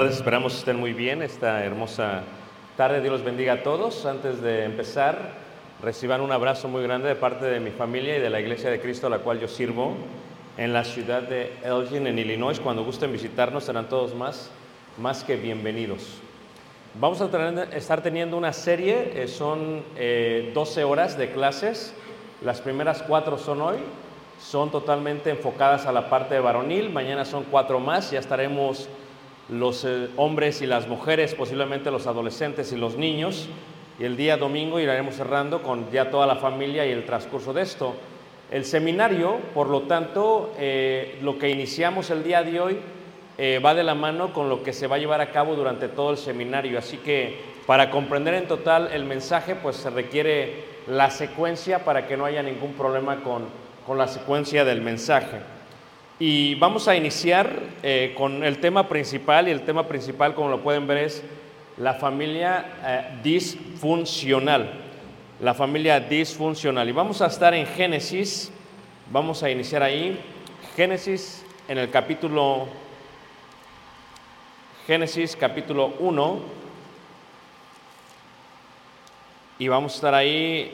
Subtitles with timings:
[0.00, 2.20] tardes, esperamos estén muy bien esta hermosa
[2.76, 3.00] tarde.
[3.00, 4.04] Dios los bendiga a todos.
[4.04, 5.16] Antes de empezar,
[5.82, 8.78] reciban un abrazo muy grande de parte de mi familia y de la Iglesia de
[8.78, 9.94] Cristo a la cual yo sirvo
[10.58, 12.60] en la ciudad de Elgin, en Illinois.
[12.60, 14.50] Cuando gusten visitarnos, serán todos más,
[14.98, 16.18] más que bienvenidos.
[17.00, 21.94] Vamos a tener- estar teniendo una serie, eh, son eh, 12 horas de clases.
[22.42, 23.76] Las primeras cuatro son hoy,
[24.38, 26.90] son totalmente enfocadas a la parte varonil.
[26.90, 28.90] Mañana son cuatro más, ya estaremos
[29.48, 33.48] los eh, hombres y las mujeres, posiblemente los adolescentes y los niños.
[33.98, 37.62] Y el día domingo iremos cerrando con ya toda la familia y el transcurso de
[37.62, 37.94] esto.
[38.50, 42.78] El seminario, por lo tanto, eh, lo que iniciamos el día de hoy
[43.38, 45.88] eh, va de la mano con lo que se va a llevar a cabo durante
[45.88, 46.78] todo el seminario.
[46.78, 52.16] Así que para comprender en total el mensaje, pues se requiere la secuencia para que
[52.16, 53.46] no haya ningún problema con,
[53.86, 55.55] con la secuencia del mensaje.
[56.18, 60.62] Y vamos a iniciar eh, con el tema principal, y el tema principal, como lo
[60.62, 61.22] pueden ver, es
[61.76, 64.80] la familia eh, disfuncional.
[65.40, 66.88] La familia disfuncional.
[66.88, 68.50] Y vamos a estar en Génesis,
[69.12, 70.18] vamos a iniciar ahí.
[70.74, 72.66] Génesis en el capítulo,
[74.86, 76.40] Génesis capítulo 1.
[79.58, 80.72] Y vamos a estar ahí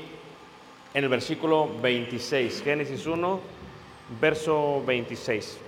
[0.94, 2.62] en el versículo 26.
[2.62, 3.41] Génesis 1,
[4.21, 5.59] verso 26.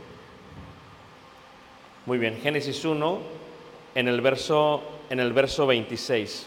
[2.06, 3.18] Muy bien, Génesis 1,
[3.94, 6.46] en el verso, en el verso 26.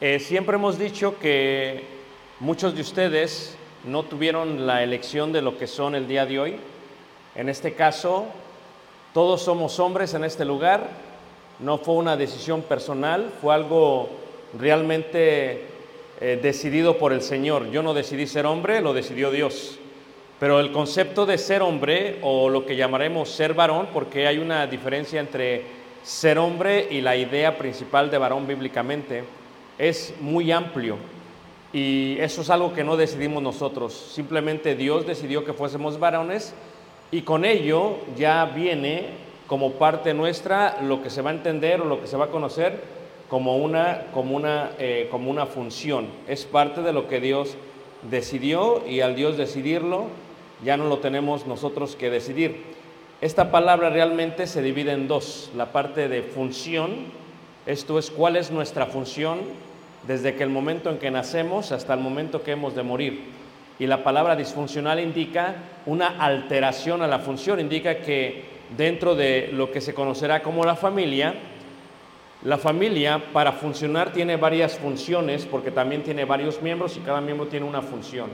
[0.00, 1.84] Eh, siempre hemos dicho que
[2.40, 6.56] muchos de ustedes no tuvieron la elección de lo que son el día de hoy.
[7.34, 8.26] En este caso,
[9.12, 10.88] todos somos hombres en este lugar.
[11.60, 14.08] No fue una decisión personal, fue algo
[14.58, 15.64] realmente
[16.20, 17.70] eh, decidido por el Señor.
[17.70, 19.78] Yo no decidí ser hombre, lo decidió Dios.
[20.38, 24.66] Pero el concepto de ser hombre o lo que llamaremos ser varón, porque hay una
[24.66, 25.62] diferencia entre
[26.02, 29.24] ser hombre y la idea principal de varón bíblicamente,
[29.78, 30.98] es muy amplio.
[31.72, 33.94] Y eso es algo que no decidimos nosotros.
[33.94, 36.54] Simplemente Dios decidió que fuésemos varones
[37.10, 39.06] y con ello ya viene
[39.46, 42.30] como parte nuestra lo que se va a entender o lo que se va a
[42.30, 42.80] conocer
[43.28, 46.08] como una, como una, eh, como una función.
[46.28, 47.56] Es parte de lo que Dios
[48.10, 50.06] decidió y al Dios decidirlo
[50.64, 52.62] ya no lo tenemos nosotros que decidir.
[53.20, 55.50] Esta palabra realmente se divide en dos.
[55.56, 57.06] La parte de función,
[57.64, 59.40] esto es cuál es nuestra función
[60.06, 63.20] desde que el momento en que nacemos hasta el momento que hemos de morir.
[63.78, 68.44] Y la palabra disfuncional indica una alteración a la función, indica que
[68.76, 71.34] dentro de lo que se conocerá como la familia,
[72.42, 77.46] la familia para funcionar tiene varias funciones porque también tiene varios miembros y cada miembro
[77.48, 78.30] tiene una función.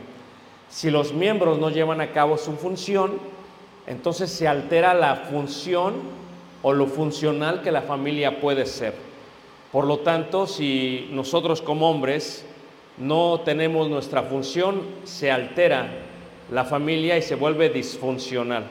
[0.72, 3.18] Si los miembros no llevan a cabo su función,
[3.86, 5.92] entonces se altera la función
[6.62, 8.94] o lo funcional que la familia puede ser.
[9.70, 12.46] Por lo tanto, si nosotros como hombres
[12.96, 15.90] no tenemos nuestra función, se altera
[16.50, 18.64] la familia y se vuelve disfuncional.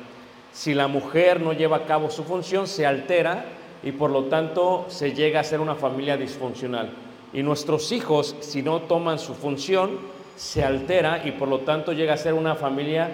[0.51, 3.45] Si la mujer no lleva a cabo su función, se altera
[3.83, 6.93] y por lo tanto se llega a ser una familia disfuncional.
[7.31, 12.13] Y nuestros hijos, si no toman su función, se altera y por lo tanto llega
[12.13, 13.09] a ser una familia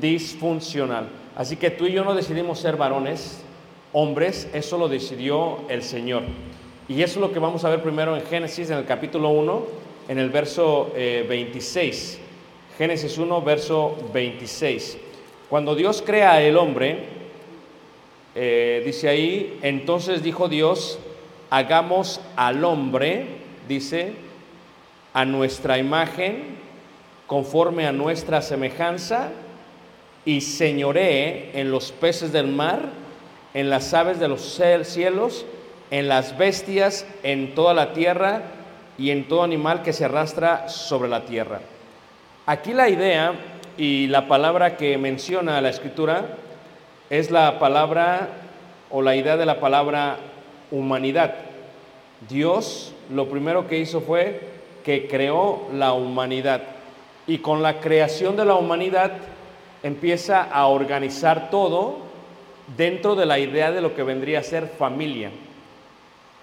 [0.00, 1.08] disfuncional.
[1.36, 3.42] Así que tú y yo no decidimos ser varones,
[3.92, 6.22] hombres, eso lo decidió el Señor.
[6.88, 9.62] Y eso es lo que vamos a ver primero en Génesis, en el capítulo 1,
[10.08, 12.18] en el verso eh, 26.
[12.76, 14.98] Génesis 1, verso 26.
[15.48, 17.04] Cuando Dios crea al hombre,
[18.34, 20.98] eh, dice ahí, entonces dijo Dios,
[21.50, 23.26] hagamos al hombre,
[23.68, 24.12] dice,
[25.12, 26.58] a nuestra imagen,
[27.26, 29.28] conforme a nuestra semejanza,
[30.24, 32.80] y señoree en los peces del mar,
[33.54, 35.46] en las aves de los cielos,
[35.90, 38.42] en las bestias, en toda la tierra
[38.98, 41.60] y en todo animal que se arrastra sobre la tierra.
[42.46, 43.32] Aquí la idea
[43.76, 46.36] y la palabra que menciona la escritura
[47.08, 48.28] es la palabra
[48.90, 50.18] o la idea de la palabra
[50.70, 51.34] humanidad.
[52.28, 54.59] Dios lo primero que hizo fue
[55.08, 56.62] creó la humanidad
[57.26, 59.12] y con la creación de la humanidad
[59.82, 61.98] empieza a organizar todo
[62.76, 65.30] dentro de la idea de lo que vendría a ser familia.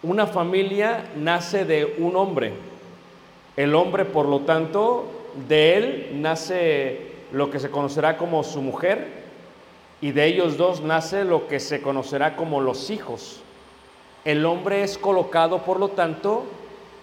[0.04, 2.54] Una familia nace de un hombre.
[3.56, 5.06] El hombre, por lo tanto,
[5.48, 7.02] de él nace
[7.32, 9.08] lo que se conocerá como su mujer
[10.00, 13.42] y de ellos dos nace lo que se conocerá como los hijos.
[14.26, 16.46] El hombre es colocado, por lo tanto,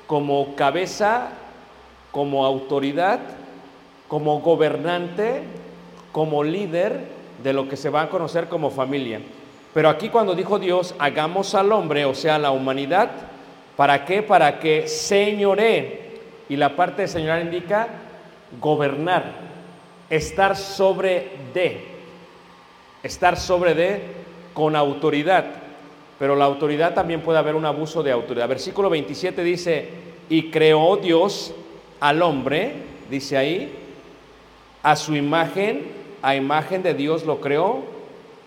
[0.06, 1.31] como cabeza,
[2.11, 3.21] como autoridad,
[4.09, 5.43] como gobernante,
[6.12, 7.01] como líder
[7.43, 9.21] de lo que se va a conocer como familia.
[9.73, 13.11] Pero aquí cuando dijo Dios, hagamos al hombre, o sea, la humanidad,
[13.77, 14.23] ¿para qué?
[14.23, 16.21] Para que señoree.
[16.49, 17.89] Y la parte de señorar indica
[18.61, 19.25] gobernar,
[20.11, 21.85] estar sobre de,
[23.03, 24.03] estar sobre de
[24.53, 25.63] con autoridad.
[26.19, 28.49] Pero la autoridad también puede haber un abuso de autoridad.
[28.49, 29.88] Versículo 27 dice,
[30.28, 31.52] y creó Dios
[32.00, 32.72] al hombre,
[33.11, 33.72] dice ahí,
[34.82, 35.87] a su imagen,
[36.22, 37.82] a imagen de Dios lo creó,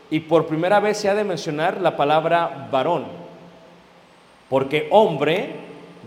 [0.09, 3.05] y por primera vez se ha de mencionar la palabra varón,
[4.49, 5.55] porque hombre,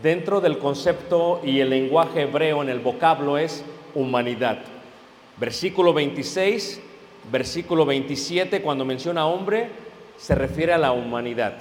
[0.02, 3.64] dentro del concepto y el lenguaje hebreo en el vocablo es
[3.94, 4.60] humanidad.
[5.36, 6.80] Versículo 26,
[7.30, 9.68] versículo 27, cuando menciona hombre,
[10.20, 11.54] se refiere a la humanidad.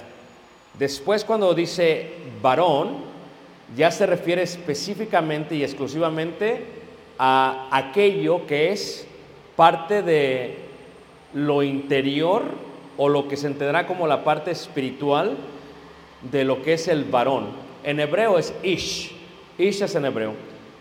[0.78, 2.10] Después cuando dice
[2.42, 2.98] varón,
[3.74, 6.64] ya se refiere específicamente y exclusivamente
[7.18, 9.06] a aquello que es
[9.56, 10.58] parte de
[11.32, 12.42] lo interior
[12.98, 15.36] o lo que se entenderá como la parte espiritual
[16.30, 17.48] de lo que es el varón.
[17.82, 19.12] En hebreo es ish,
[19.56, 20.34] ish es en hebreo.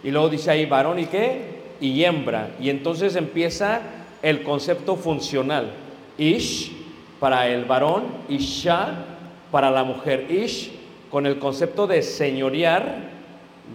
[0.03, 1.59] Y luego dice ahí varón y qué?
[1.79, 2.51] Y hembra.
[2.59, 3.81] Y entonces empieza
[4.21, 5.71] el concepto funcional.
[6.17, 6.78] Ish
[7.19, 9.05] para el varón, isha
[9.51, 10.31] para la mujer.
[10.31, 10.71] Ish
[11.11, 13.09] con el concepto de señorear,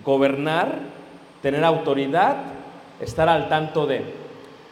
[0.04, 0.78] gobernar,
[1.42, 2.36] tener autoridad,
[3.00, 4.02] estar al tanto de.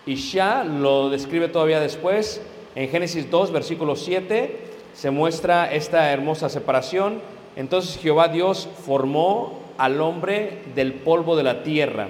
[0.07, 2.43] Isha lo describe todavía después.
[2.75, 4.61] En Génesis 2, versículo 7,
[4.95, 7.21] se muestra esta hermosa separación.
[7.57, 12.09] Entonces Jehová Dios formó al hombre del polvo de la tierra.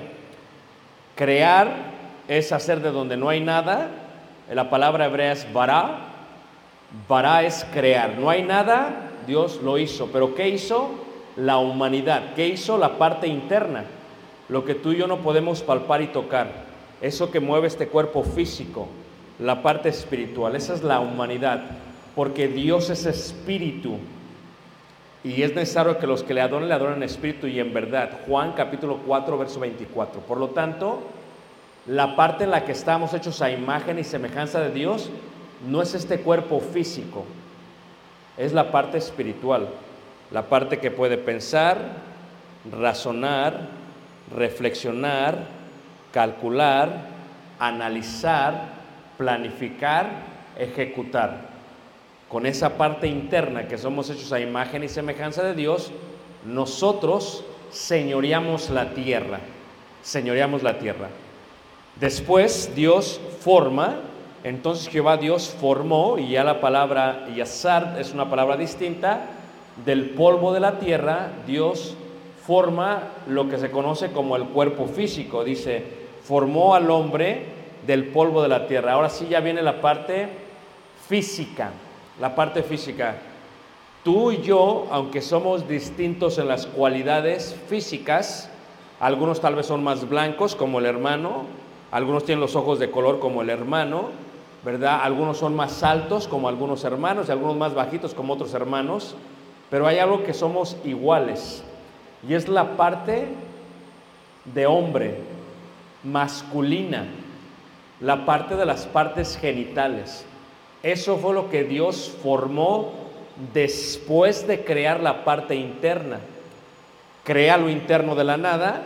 [1.17, 1.75] Crear
[2.29, 3.89] es hacer de donde no hay nada.
[4.51, 6.12] La palabra hebrea es bara.
[7.09, 8.19] Bara es crear.
[8.19, 10.09] No hay nada, Dios lo hizo.
[10.13, 10.91] Pero ¿qué hizo?
[11.37, 12.35] La humanidad.
[12.35, 12.77] ¿Qué hizo?
[12.77, 13.85] La parte interna.
[14.49, 16.65] Lo que tú y yo no podemos palpar y tocar.
[17.01, 18.89] Eso que mueve este cuerpo físico.
[19.39, 20.55] La parte espiritual.
[20.55, 21.63] Esa es la humanidad.
[22.15, 23.97] Porque Dios es espíritu.
[25.25, 28.21] Y es necesario que los que le adoren, le adoren en espíritu y en verdad.
[28.27, 30.21] Juan capítulo 4, verso 24.
[30.21, 31.01] Por lo tanto,
[31.87, 35.11] la parte en la que estamos hechos a imagen y semejanza de Dios
[35.67, 37.25] no es este cuerpo físico,
[38.37, 39.69] es la parte espiritual,
[40.31, 41.79] la parte que puede pensar,
[42.71, 43.69] razonar,
[44.35, 45.47] reflexionar,
[46.13, 47.07] calcular,
[47.59, 48.69] analizar,
[49.19, 50.11] planificar,
[50.59, 51.53] ejecutar.
[52.29, 55.93] Con esa parte interna que somos hechos a imagen y semejanza de Dios,
[56.47, 59.41] nosotros señoreamos la tierra,
[60.03, 61.09] señoreamos la tierra.
[62.01, 63.97] Después Dios forma,
[64.45, 69.27] entonces Jehová Dios formó, y ya la palabra yazar es una palabra distinta,
[69.85, 71.97] del polvo de la tierra, Dios
[72.45, 75.45] forma lo que se conoce como el cuerpo físico.
[75.45, 75.83] Dice,
[76.25, 77.47] formó al hombre
[77.87, 78.93] del polvo de la tierra.
[78.93, 80.29] Ahora sí ya viene la parte
[81.09, 81.71] física,
[82.21, 83.17] la parte física.
[84.05, 88.51] Tú y yo, aunque somos distintos en las cualidades físicas,
[88.99, 91.45] algunos tal vez son más blancos como el hermano,
[91.93, 94.11] algunos tienen los ojos de color como el hermano,
[94.65, 95.01] ¿verdad?
[95.03, 99.17] Algunos son más altos como algunos hermanos y algunos más bajitos como otros hermanos,
[99.71, 101.65] pero hay algo que somos iguales
[102.29, 103.29] y es la parte
[104.45, 105.19] de hombre,
[106.05, 107.07] masculina,
[108.01, 110.25] la parte de las partes genitales.
[110.83, 112.93] Eso fue lo que Dios formó
[113.53, 116.21] después de crear la parte interna.
[117.25, 118.83] Crea lo interno de la nada,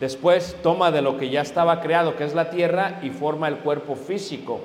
[0.00, 3.58] después toma de lo que ya estaba creado, que es la tierra, y forma el
[3.58, 4.60] cuerpo físico.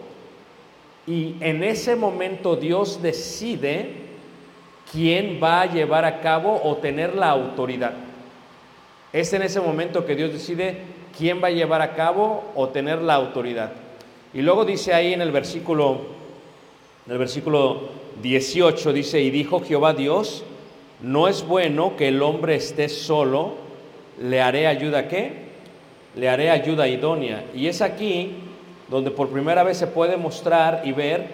[1.05, 4.05] Y en ese momento Dios decide
[4.91, 7.93] quién va a llevar a cabo o tener la autoridad.
[9.13, 10.77] Es en ese momento que Dios decide
[11.17, 13.71] quién va a llevar a cabo o tener la autoridad.
[14.33, 16.01] Y luego dice ahí en el versículo,
[17.05, 17.89] en el versículo
[18.21, 20.43] 18, dice, y dijo Jehová Dios,
[21.01, 23.64] no es bueno que el hombre esté solo,
[24.19, 25.45] le haré ayuda qué?
[26.15, 27.43] Le haré ayuda idónea.
[27.53, 28.35] Y es aquí
[28.89, 31.25] donde por primera vez se puede mostrar y ver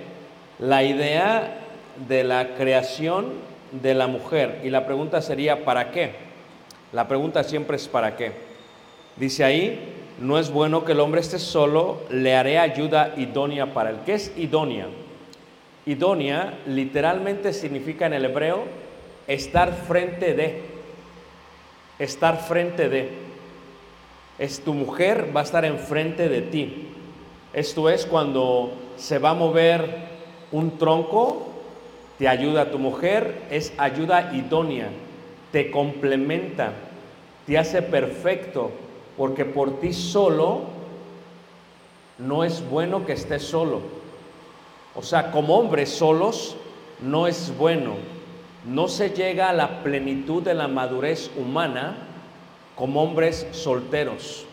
[0.60, 1.58] la idea
[2.08, 3.34] de la creación
[3.72, 4.62] de la mujer.
[4.64, 6.14] Y la pregunta sería, ¿para qué?
[6.94, 8.32] La pregunta siempre es ¿para qué?
[9.16, 9.80] Dice ahí,
[10.20, 13.98] no es bueno que el hombre esté solo, le haré ayuda idónea para él.
[14.06, 14.88] ¿Qué es idónea?
[15.86, 18.64] Idónea literalmente significa en el hebreo
[19.28, 20.62] estar frente de,
[22.04, 23.10] estar frente de.
[24.40, 26.88] Es tu mujer va a estar enfrente de ti.
[27.54, 30.10] Esto es cuando se va a mover
[30.52, 31.48] un tronco,
[32.18, 34.90] te ayuda tu mujer, es ayuda idónea,
[35.52, 36.74] te complementa,
[37.46, 38.72] te hace perfecto,
[39.18, 40.62] porque por ti solo
[42.18, 43.82] no es bueno que estés solo.
[44.96, 46.56] O sea, como hombres solos
[47.02, 47.96] no es bueno.
[48.66, 51.96] No se llega a la plenitud de la madurez humana
[52.76, 54.46] como hombres solteros.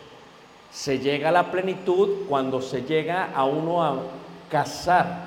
[0.71, 3.97] Se llega a la plenitud cuando se llega a uno a
[4.49, 5.25] casar,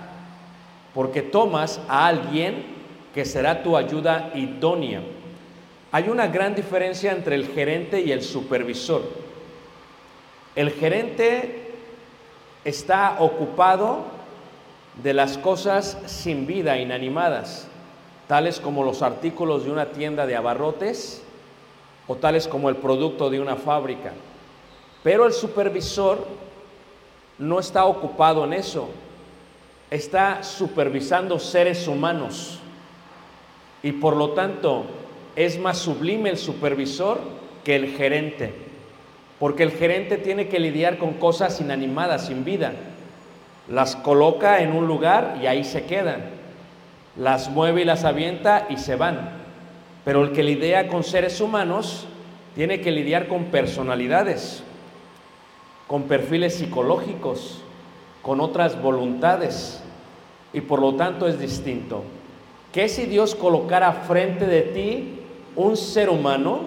[0.95, 2.65] porque tomas a alguien
[3.15, 5.03] que será tu ayuda idónea.
[5.93, 9.03] Hay una gran diferencia entre el gerente y el supervisor.
[10.57, 11.73] El gerente
[12.65, 14.05] está ocupado
[15.03, 17.69] de las cosas sin vida, inanimadas,
[18.33, 21.23] tales como los artículos de una tienda de abarrotes
[22.07, 24.15] o tales como el producto de una fábrica.
[25.03, 26.27] Pero el supervisor
[27.39, 28.89] no está ocupado en eso,
[29.91, 32.59] está supervisando seres humanos
[33.83, 34.87] y por lo tanto
[35.37, 37.19] es más sublime el supervisor
[37.65, 38.55] que el gerente,
[39.39, 42.73] porque el gerente tiene que lidiar con cosas inanimadas, sin vida.
[43.69, 46.42] Las coloca en un lugar y ahí se quedan.
[47.17, 49.31] Las mueve y las avienta y se van.
[50.05, 52.07] Pero el que lidia con seres humanos
[52.55, 54.63] tiene que lidiar con personalidades,
[55.87, 57.63] con perfiles psicológicos,
[58.23, 59.83] con otras voluntades
[60.53, 62.05] y por lo tanto es distinto.
[62.73, 65.21] ¿Qué si Dios colocara frente de ti
[65.57, 66.61] un ser humano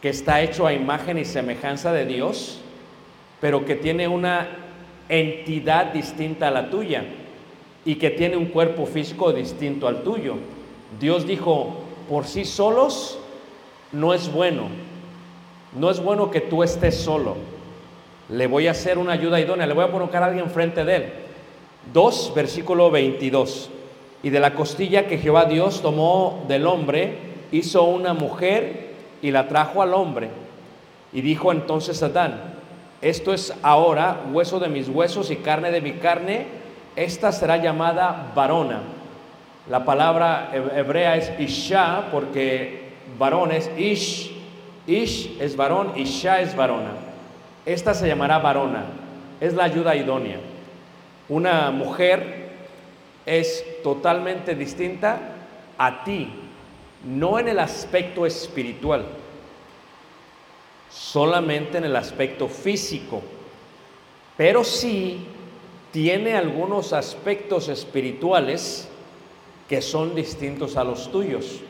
[0.00, 2.60] que está hecho a imagen y semejanza de Dios,
[3.40, 4.48] pero que tiene una
[5.08, 7.04] entidad distinta a la tuya
[7.84, 10.36] y que tiene un cuerpo físico distinto al tuyo?
[10.98, 11.76] Dios dijo,
[12.08, 13.18] por sí solos
[13.92, 14.68] no es bueno,
[15.78, 17.36] no es bueno que tú estés solo.
[18.28, 20.96] Le voy a hacer una ayuda idónea, le voy a colocar a alguien frente de
[20.96, 21.12] él.
[21.92, 23.70] 2, versículo 22.
[24.22, 27.18] Y de la costilla que Jehová Dios tomó del hombre,
[27.52, 30.30] hizo una mujer y la trajo al hombre.
[31.12, 32.54] Y dijo entonces Adán,
[33.02, 36.46] esto es ahora hueso de mis huesos y carne de mi carne,
[36.96, 38.80] esta será llamada varona.
[39.68, 44.32] La palabra hebrea es isha porque varón es ish,
[44.86, 46.92] ish es varón, isha es varona.
[47.64, 48.84] Esta se llamará varona,
[49.40, 50.38] es la ayuda idónea.
[51.28, 52.50] Una mujer
[53.24, 55.18] es totalmente distinta
[55.78, 56.28] a ti,
[57.04, 59.06] no en el aspecto espiritual,
[60.90, 63.22] solamente en el aspecto físico,
[64.36, 65.26] pero sí
[65.94, 68.88] tiene algunos aspectos espirituales
[69.68, 71.60] que son distintos a los tuyos.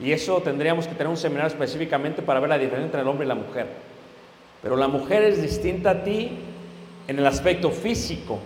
[0.00, 3.26] Y eso tendríamos que tener un seminario específicamente para ver la diferencia entre el hombre
[3.26, 3.66] y la mujer.
[4.62, 6.30] Pero la mujer es distinta a ti
[7.08, 8.38] en el aspecto físico,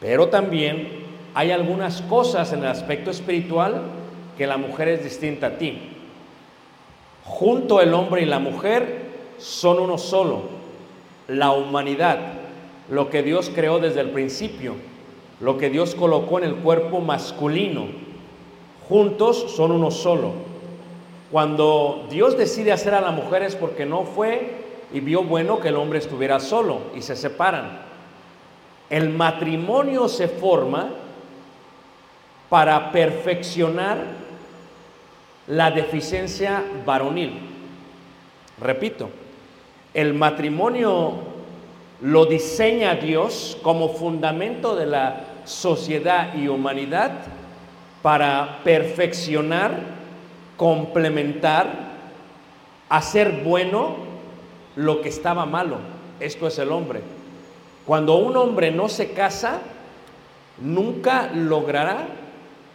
[0.00, 3.82] pero también hay algunas cosas en el aspecto espiritual
[4.36, 5.78] que la mujer es distinta a ti.
[7.22, 9.02] Junto el hombre y la mujer
[9.38, 10.42] son uno solo,
[11.28, 12.37] la humanidad,
[12.90, 14.74] lo que Dios creó desde el principio,
[15.40, 17.86] lo que Dios colocó en el cuerpo masculino.
[18.88, 20.32] Juntos son uno solo.
[21.30, 25.68] Cuando Dios decide hacer a la mujer es porque no fue y vio bueno que
[25.68, 27.82] el hombre estuviera solo y se separan.
[28.88, 30.88] El matrimonio se forma
[32.48, 33.98] para perfeccionar
[35.46, 37.38] la deficiencia varonil.
[38.58, 39.10] Repito,
[39.92, 41.27] el matrimonio
[42.00, 47.12] lo diseña Dios como fundamento de la sociedad y humanidad
[48.02, 49.80] para perfeccionar,
[50.56, 51.88] complementar,
[52.88, 53.96] hacer bueno
[54.76, 55.78] lo que estaba malo.
[56.20, 57.00] Esto es el hombre.
[57.84, 59.60] Cuando un hombre no se casa,
[60.60, 62.06] nunca logrará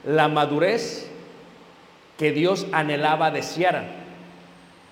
[0.05, 1.09] la madurez
[2.17, 3.85] que Dios anhelaba, deseara.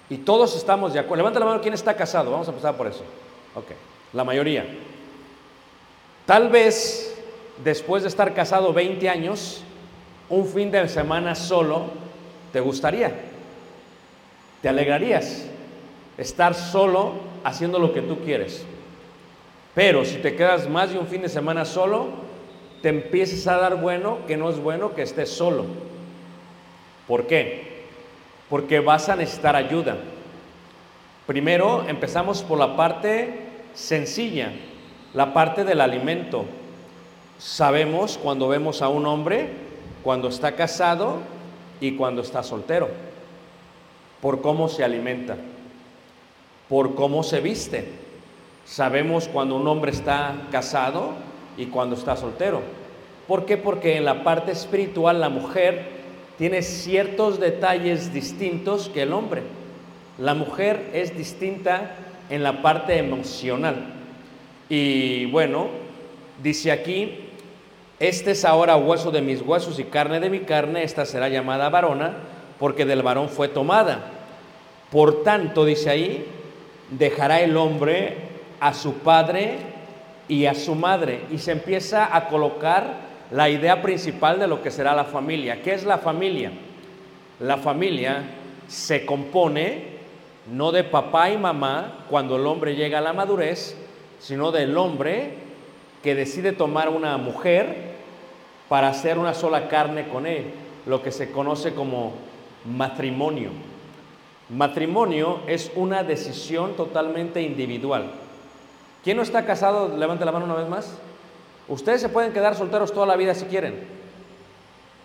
[0.09, 1.17] Y todos estamos de acuerdo.
[1.17, 2.31] Levanta la mano, ¿quién está casado?
[2.31, 3.03] Vamos a empezar por eso.
[3.55, 3.71] Ok,
[4.13, 4.65] la mayoría.
[6.25, 7.15] Tal vez
[7.63, 9.63] después de estar casado 20 años,
[10.29, 11.85] un fin de semana solo,
[12.53, 13.11] ¿te gustaría?
[14.61, 15.45] ¿Te alegrarías?
[16.17, 17.13] Estar solo
[17.43, 18.65] haciendo lo que tú quieres.
[19.73, 22.07] Pero si te quedas más de un fin de semana solo,
[22.81, 25.65] te empiezas a dar bueno que no es bueno que estés solo.
[27.07, 27.85] ¿Por qué?
[28.49, 29.97] Porque vas a necesitar ayuda.
[31.25, 34.51] Primero empezamos por la parte sencilla,
[35.13, 36.45] la parte del alimento.
[37.37, 39.49] Sabemos cuando vemos a un hombre,
[40.03, 41.19] cuando está casado
[41.79, 42.89] y cuando está soltero,
[44.21, 45.37] por cómo se alimenta,
[46.69, 47.89] por cómo se viste.
[48.65, 51.13] Sabemos cuando un hombre está casado
[51.57, 52.61] y cuando está soltero.
[53.27, 53.57] ¿Por qué?
[53.57, 56.01] Porque en la parte espiritual la mujer
[56.37, 59.43] tiene ciertos detalles distintos que el hombre.
[60.17, 61.95] La mujer es distinta
[62.31, 63.75] en la parte emocional.
[64.69, 65.67] Y bueno,
[66.41, 67.27] dice aquí,
[67.99, 71.69] este es ahora hueso de mis huesos y carne de mi carne, esta será llamada
[71.69, 72.13] varona,
[72.57, 73.99] porque del varón fue tomada.
[74.89, 76.25] Por tanto, dice ahí,
[76.89, 78.15] dejará el hombre
[78.61, 79.57] a su padre
[80.29, 81.23] y a su madre.
[81.31, 82.93] Y se empieza a colocar
[83.29, 85.61] la idea principal de lo que será la familia.
[85.61, 86.51] ¿Qué es la familia?
[87.41, 88.23] La familia
[88.69, 89.90] se compone
[90.47, 93.75] no de papá y mamá cuando el hombre llega a la madurez,
[94.19, 95.35] sino del hombre
[96.03, 97.91] que decide tomar una mujer
[98.69, 100.53] para hacer una sola carne con él,
[100.85, 102.13] lo que se conoce como
[102.65, 103.51] matrimonio.
[104.49, 108.11] Matrimonio es una decisión totalmente individual.
[109.03, 109.97] ¿Quién no está casado?
[109.97, 110.97] Levante la mano una vez más.
[111.67, 113.87] Ustedes se pueden quedar solteros toda la vida si quieren,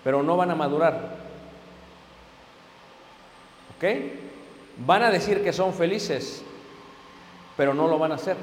[0.02, 1.16] pero no van a madurar.
[3.76, 3.84] ¿Ok?
[4.84, 6.42] Van a decir que son felices,
[7.56, 8.36] pero no lo van a hacer.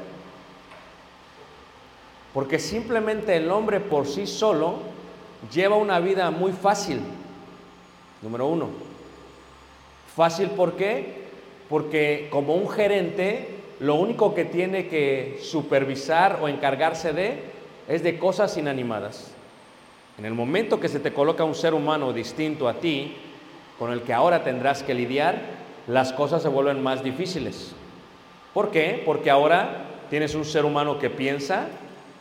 [2.33, 4.77] Porque simplemente el hombre por sí solo
[5.53, 6.99] lleva una vida muy fácil.
[8.21, 8.69] Número uno.
[10.15, 11.23] Fácil ¿por qué?
[11.69, 17.43] Porque como un gerente, lo único que tiene que supervisar o encargarse de
[17.87, 19.31] es de cosas inanimadas.
[20.17, 23.15] En el momento que se te coloca un ser humano distinto a ti,
[23.77, 27.73] con el que ahora tendrás que lidiar, las cosas se vuelven más difíciles.
[28.53, 29.01] ¿Por qué?
[29.05, 31.67] Porque ahora tienes un ser humano que piensa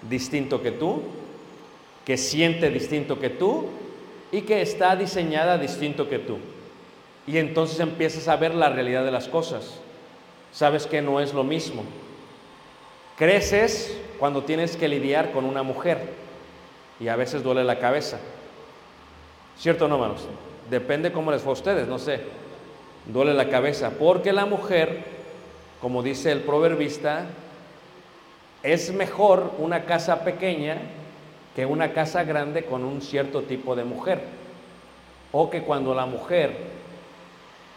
[0.09, 1.03] distinto que tú,
[2.05, 3.67] que siente distinto que tú
[4.33, 6.39] y que está diseñada distinto que tú.
[7.27, 9.79] Y entonces empiezas a ver la realidad de las cosas.
[10.53, 11.85] Sabes que no es lo mismo.
[13.17, 15.99] Creces cuando tienes que lidiar con una mujer
[16.99, 18.19] y a veces duele la cabeza.
[19.59, 20.27] ¿Cierto o no, hermanos?
[20.71, 22.21] Depende cómo les fue a ustedes, no sé.
[23.07, 23.91] Duele la cabeza.
[23.99, 25.05] Porque la mujer,
[25.81, 27.27] como dice el proverbista,
[28.63, 30.79] es mejor una casa pequeña
[31.55, 34.21] que una casa grande con un cierto tipo de mujer.
[35.33, 36.57] O que cuando la mujer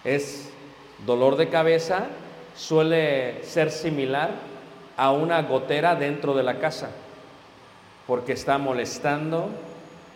[0.04, 0.50] es
[1.06, 2.08] dolor de cabeza,
[2.56, 4.32] suele ser similar
[4.98, 6.90] a una gotera dentro de la casa,
[8.08, 9.50] porque está molestando,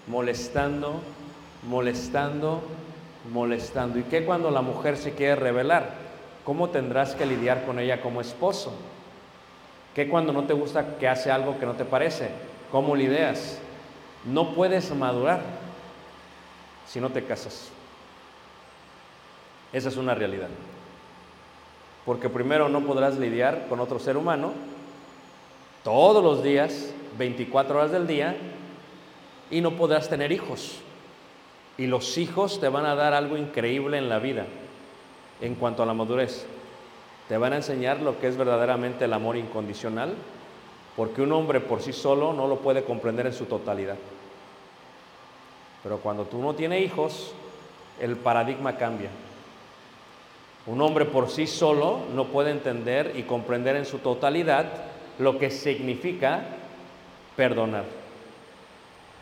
[0.08, 1.02] molestando,
[1.67, 2.62] molestando,
[3.32, 4.00] molestando.
[4.00, 5.94] ¿Y qué cuando la mujer se quiere rebelar?
[6.44, 8.74] ¿Cómo tendrás que lidiar con ella como esposo?
[9.94, 12.30] ¿Qué cuando no te gusta que hace algo que no te parece?
[12.72, 13.60] ¿Cómo lidias?
[14.26, 15.42] No puedes madurar
[16.88, 17.70] si no te casas.
[19.72, 20.50] Esa es una realidad
[22.10, 24.52] porque primero no podrás lidiar con otro ser humano
[25.84, 28.36] todos los días, 24 horas del día,
[29.52, 30.82] y no podrás tener hijos.
[31.80, 34.46] Y los hijos te van a dar algo increíble en la vida
[35.39, 36.46] en cuanto a la madurez.
[37.30, 40.13] te van a enseñar lo que es verdaderamente el amor incondicional,
[40.98, 43.96] porque un hombre por sí solo no lo puede comprender en su totalidad.
[45.82, 47.32] Pero cuando tú no tienes hijos,
[48.02, 49.10] el paradigma cambia.
[50.65, 54.65] Un hombre por sí solo no puede entender y comprender en su totalidad
[55.18, 56.42] lo que significa
[57.38, 57.86] perdonar,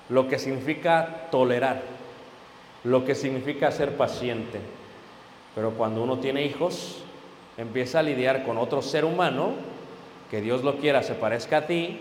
[0.10, 1.97] lo que significa tolerar,
[2.84, 4.60] lo que significa ser paciente.
[5.56, 7.04] Pero cuando uno tiene hijos,
[7.58, 9.52] empieza a lidiar con otro ser humano,
[10.30, 12.00] que Dios lo quiera, se parezca a ti,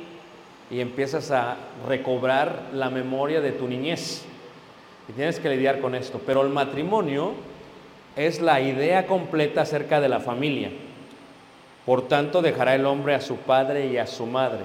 [0.70, 1.56] y empiezas a
[1.88, 4.24] recobrar la memoria de tu niñez.
[5.08, 6.20] Y tienes que lidiar con esto.
[6.26, 7.34] Pero el matrimonio
[8.16, 10.70] es la idea completa acerca de la familia.
[11.84, 14.64] Por tanto, dejará el hombre a su padre y a su madre.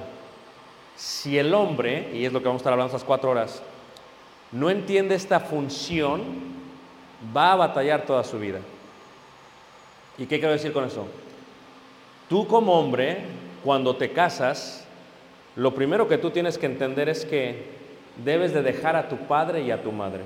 [0.96, 3.62] Si el hombre, y es lo que vamos a estar hablando estas cuatro horas,
[4.52, 6.22] no entiende esta función,
[7.36, 8.60] va a batallar toda su vida.
[10.18, 11.08] ¿Y qué quiero decir con eso?
[12.30, 13.20] Tú como hombre,
[13.64, 14.86] cuando te casas,
[15.56, 17.66] lo primero que tú tienes que entender es que
[18.24, 20.22] debes de dejar a tu padre y a tu madre.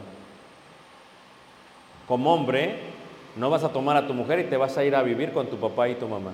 [2.07, 2.79] Como hombre,
[3.35, 5.47] no vas a tomar a tu mujer y te vas a ir a vivir con
[5.47, 6.31] tu papá y tu mamá.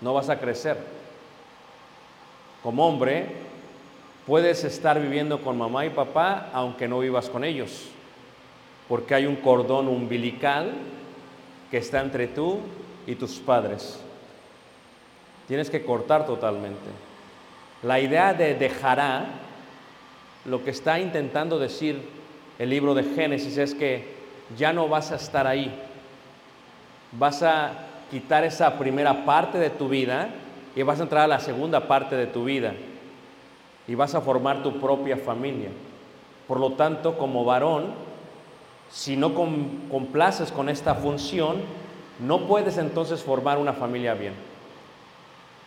[0.00, 0.76] No vas a crecer.
[2.62, 3.45] Como hombre,
[4.26, 7.86] puedes estar viviendo con mamá y papá aunque no vivas con ellos,
[8.88, 10.72] porque hay un cordón umbilical
[11.70, 12.58] que está entre tú
[13.06, 14.00] y tus padres.
[15.46, 16.90] Tienes que cortar totalmente.
[17.82, 19.26] La idea de dejará,
[20.44, 22.00] lo que está intentando decir
[22.58, 24.16] el libro de Génesis es que
[24.56, 25.72] ya no vas a estar ahí.
[27.12, 27.72] Vas a
[28.10, 30.30] quitar esa primera parte de tu vida
[30.74, 32.74] y vas a entrar a la segunda parte de tu vida.
[33.88, 35.70] Y vas a formar tu propia familia.
[36.48, 37.94] Por lo tanto, como varón,
[38.90, 41.56] si no complaces con esta función,
[42.20, 44.34] no puedes entonces formar una familia bien.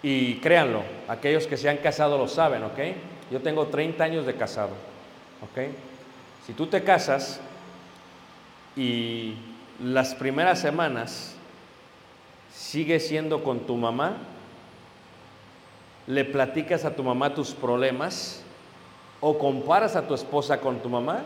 [0.02, 2.80] Y créanlo, aquellos que se han casado lo saben, ¿ok?
[3.32, 4.72] Yo tengo 30 años de casado,
[5.44, 5.70] ¿ok?
[6.46, 7.42] Si tú te casas
[8.76, 9.36] y
[9.84, 11.36] las primeras semanas
[12.54, 14.18] sigues siendo con tu mamá,
[16.10, 18.42] le platicas a tu mamá tus problemas
[19.22, 21.22] o comparas a tu esposa con tu mamá,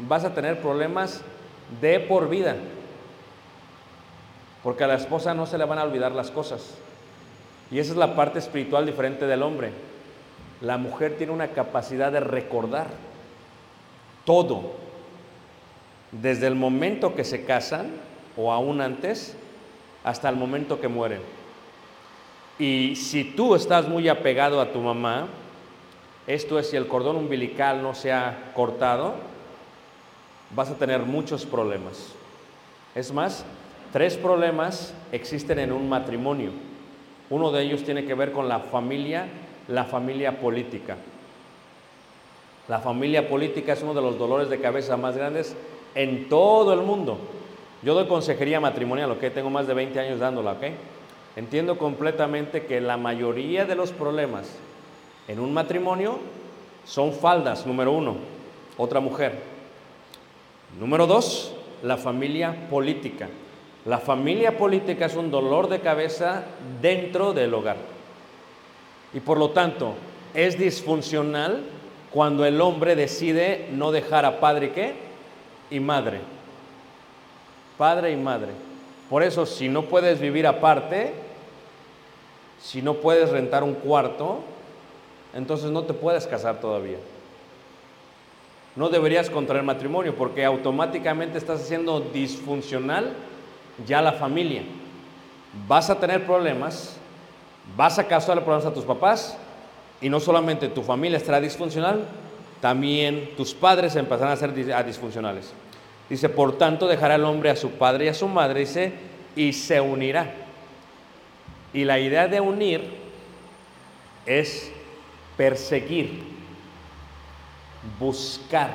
[0.00, 1.22] vas a tener problemas
[1.80, 2.56] de por vida.
[4.64, 6.74] Porque a la esposa no se le van a olvidar las cosas.
[7.70, 9.70] Y esa es la parte espiritual diferente del hombre.
[10.60, 12.88] La mujer tiene una capacidad de recordar
[14.24, 14.72] todo,
[16.10, 17.92] desde el momento que se casan
[18.36, 19.36] o aún antes,
[20.02, 21.35] hasta el momento que mueren.
[22.58, 25.26] Y si tú estás muy apegado a tu mamá,
[26.26, 29.14] esto es si el cordón umbilical no se ha cortado,
[30.54, 32.12] vas a tener muchos problemas.
[32.94, 33.44] Es más,
[33.92, 36.50] tres problemas existen en un matrimonio.
[37.28, 39.26] Uno de ellos tiene que ver con la familia,
[39.68, 40.96] la familia política.
[42.68, 45.54] La familia política es uno de los dolores de cabeza más grandes
[45.94, 47.18] en todo el mundo.
[47.82, 49.20] Yo doy consejería matrimonial, ¿ok?
[49.32, 50.64] Tengo más de 20 años dándola, ¿ok?
[51.36, 54.48] Entiendo completamente que la mayoría de los problemas
[55.28, 56.18] en un matrimonio
[56.86, 58.16] son faldas, número uno,
[58.78, 59.38] otra mujer.
[60.80, 63.28] Número dos, la familia política.
[63.84, 66.44] La familia política es un dolor de cabeza
[66.80, 67.76] dentro del hogar.
[69.12, 69.94] Y por lo tanto,
[70.32, 71.62] es disfuncional
[72.10, 74.94] cuando el hombre decide no dejar a padre qué?
[75.70, 76.20] Y madre.
[77.76, 78.52] Padre y madre.
[79.10, 81.25] Por eso, si no puedes vivir aparte,
[82.60, 84.40] si no puedes rentar un cuarto,
[85.34, 86.98] entonces no te puedes casar todavía.
[88.74, 93.12] No deberías contraer matrimonio porque automáticamente estás haciendo disfuncional
[93.86, 94.62] ya la familia.
[95.66, 96.96] Vas a tener problemas,
[97.76, 99.36] vas a causar problemas a tus papás
[100.00, 102.04] y no solamente tu familia estará disfuncional,
[102.60, 105.52] también tus padres empezarán a ser disfuncionales.
[106.08, 108.64] Dice, por tanto dejará el hombre a su padre y a su madre,
[109.34, 110.45] y se unirá.
[111.76, 112.82] Y la idea de unir
[114.24, 114.72] es
[115.36, 116.22] perseguir,
[118.00, 118.70] buscar.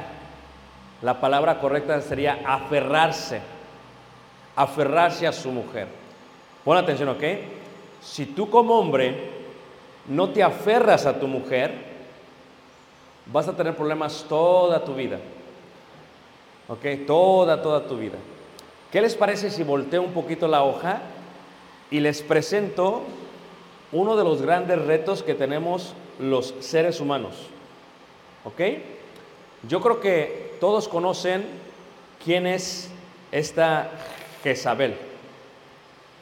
[1.01, 3.41] La palabra correcta sería aferrarse
[4.55, 5.87] aferrarse a su mujer.
[6.63, 7.23] Pon atención, ¿ok?
[8.03, 9.31] Si tú como hombre
[10.07, 11.73] no te aferras a tu mujer,
[13.25, 15.17] vas a tener problemas toda tu vida.
[16.67, 16.85] ¿Ok?
[17.07, 18.17] Toda, toda tu vida.
[18.91, 21.01] ¿Qué les parece si volteo un poquito la hoja
[21.91, 23.03] y les presento
[23.91, 27.33] uno de los grandes retos que tenemos los seres humanos?
[28.45, 28.61] ¿Ok?
[29.67, 31.45] Yo creo que todos conocen
[32.23, 32.89] quién es
[33.31, 33.91] esta
[34.43, 34.95] Jezabel.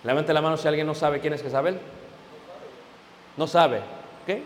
[0.04, 1.80] Levante la mano si alguien no sabe quién es Jezabel.
[3.38, 3.78] No sabe.
[3.78, 4.40] ¿Ok?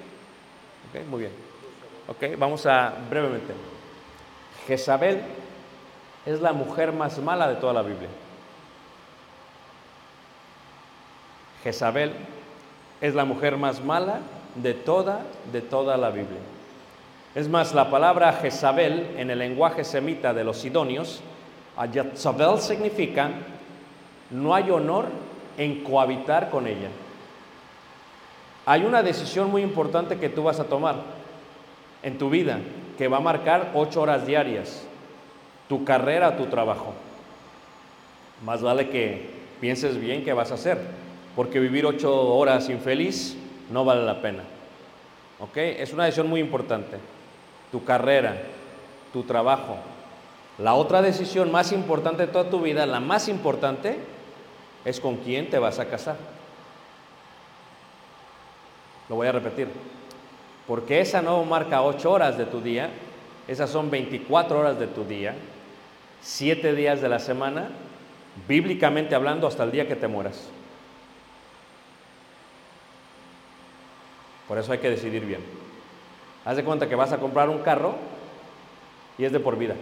[0.90, 1.32] Ok, muy bien.
[2.08, 3.54] Ok, vamos a brevemente.
[4.68, 5.22] Jezabel
[6.26, 8.10] es la mujer más mala de toda la Biblia.
[11.64, 12.12] Jezabel
[13.02, 14.20] es la mujer más mala
[14.56, 15.22] de toda,
[15.52, 16.40] de toda la Biblia.
[17.36, 21.22] Es más, la palabra Jezabel en el lenguaje semita de los sidonios,
[21.92, 23.32] Jezabel significa
[24.30, 25.06] no hay honor
[25.58, 26.90] en cohabitar con ella.
[28.66, 30.96] Hay una decisión muy importante que tú vas a tomar
[32.02, 32.60] en tu vida
[32.98, 34.84] que va a marcar ocho horas diarias,
[35.68, 36.94] tu carrera, tu trabajo.
[38.46, 40.78] Más vale que pienses bien qué vas a hacer,
[41.36, 43.36] porque vivir ocho horas infeliz
[43.72, 44.44] no vale la pena.
[45.40, 45.58] ¿Ok?
[45.58, 46.98] Es una decisión muy importante.
[47.72, 48.36] Tu carrera,
[49.12, 49.78] tu trabajo.
[50.60, 53.98] La otra decisión más importante de toda tu vida, la más importante,
[54.86, 56.18] es con quién te vas a casar.
[59.10, 59.68] Lo voy a repetir.
[60.68, 62.90] Porque esa no marca ocho horas de tu día,
[63.48, 65.36] esas son 24 horas de tu día,
[66.22, 67.70] siete días de la semana,
[68.48, 70.48] bíblicamente hablando, hasta el día que te mueras.
[74.48, 75.42] Por eso hay que decidir bien.
[76.46, 77.96] Haz de cuenta que vas a comprar un carro
[79.18, 79.76] y es de por vida.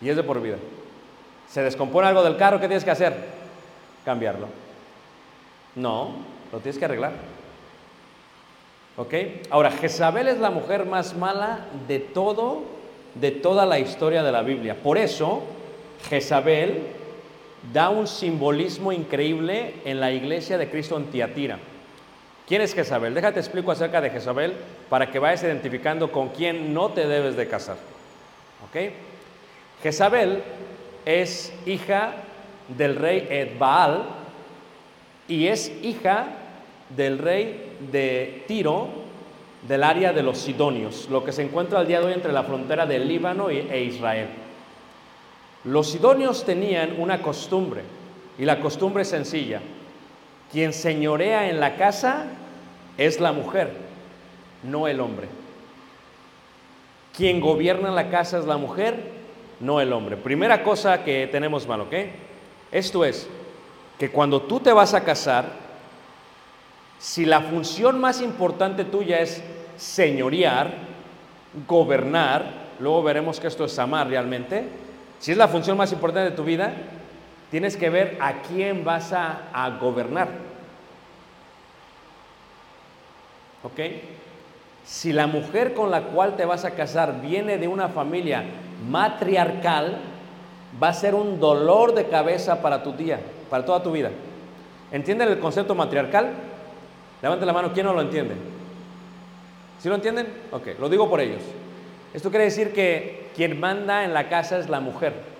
[0.00, 0.56] Y es de por vida.
[1.48, 3.14] Se descompone algo del carro, ¿qué tienes que hacer?
[4.04, 4.48] Cambiarlo.
[5.74, 6.12] No,
[6.52, 7.12] lo tienes que arreglar.
[8.96, 9.14] ¿Ok?
[9.50, 12.64] Ahora, Jezabel es la mujer más mala de todo,
[13.14, 14.76] de toda la historia de la Biblia.
[14.82, 15.42] Por eso,
[16.08, 16.82] Jezabel
[17.72, 21.58] da un simbolismo increíble en la iglesia de Cristo en Tiatira.
[22.46, 23.12] ¿Quién es Jezabel?
[23.12, 24.54] Déjate explico acerca de Jezabel
[24.88, 27.76] para que vayas identificando con quién no te debes de casar.
[28.68, 28.92] ¿Ok?
[29.82, 30.42] Jezabel
[31.04, 32.14] es hija
[32.68, 34.04] del rey Edbaal
[35.28, 36.26] y es hija
[36.90, 39.06] del rey de Tiro
[39.66, 42.44] del área de los Sidonios, lo que se encuentra al día de hoy entre la
[42.44, 44.28] frontera del Líbano e Israel.
[45.64, 47.82] Los Sidonios tenían una costumbre
[48.38, 49.60] y la costumbre es sencilla.
[50.52, 52.26] Quien señorea en la casa
[52.96, 53.72] es la mujer,
[54.62, 55.28] no el hombre.
[57.16, 59.12] Quien gobierna la casa es la mujer,
[59.60, 60.16] no el hombre.
[60.16, 61.94] Primera cosa que tenemos mal, ¿ok?
[62.70, 63.28] Esto es
[63.98, 65.46] que cuando tú te vas a casar,
[66.98, 69.42] si la función más importante tuya es
[69.76, 70.72] señorear,
[71.66, 72.44] gobernar,
[72.80, 74.64] luego veremos que esto es amar realmente,
[75.18, 76.74] si es la función más importante de tu vida,
[77.50, 80.28] tienes que ver a quién vas a, gobernar.
[83.62, 83.80] ¿Ok?
[84.84, 88.44] Si la mujer con la cual te vas a casar viene de una familia
[88.88, 89.98] matriarcal,
[90.80, 94.10] va a ser un dolor de cabeza para tu día, para toda tu vida.
[94.92, 96.30] ¿Entienden el concepto matriarcal?
[97.22, 98.34] Levante la mano, ¿quién no lo entiende?
[99.80, 100.28] ¿Sí lo entienden?
[100.52, 101.42] Ok, lo digo por ellos.
[102.14, 105.35] Esto quiere decir que quien manda en la casa es la mujer.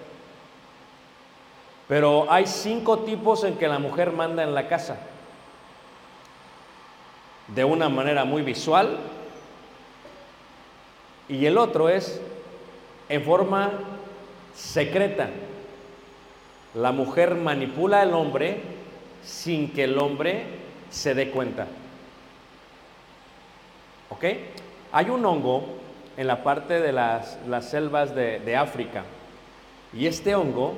[1.89, 4.97] Pero hay cinco tipos en que la mujer manda en la casa.
[7.49, 8.99] De una manera muy visual.
[11.29, 12.21] Y el otro es
[13.09, 13.71] en forma
[14.55, 15.31] secreta.
[16.75, 18.61] La mujer manipula al hombre
[19.23, 20.45] sin que el hombre
[20.91, 21.69] se dé cuenta.
[24.09, 24.25] ¿Ok?
[24.93, 25.65] Hay un hongo
[26.17, 29.05] en la parte de las, selvas de África
[29.93, 30.75] y este hongo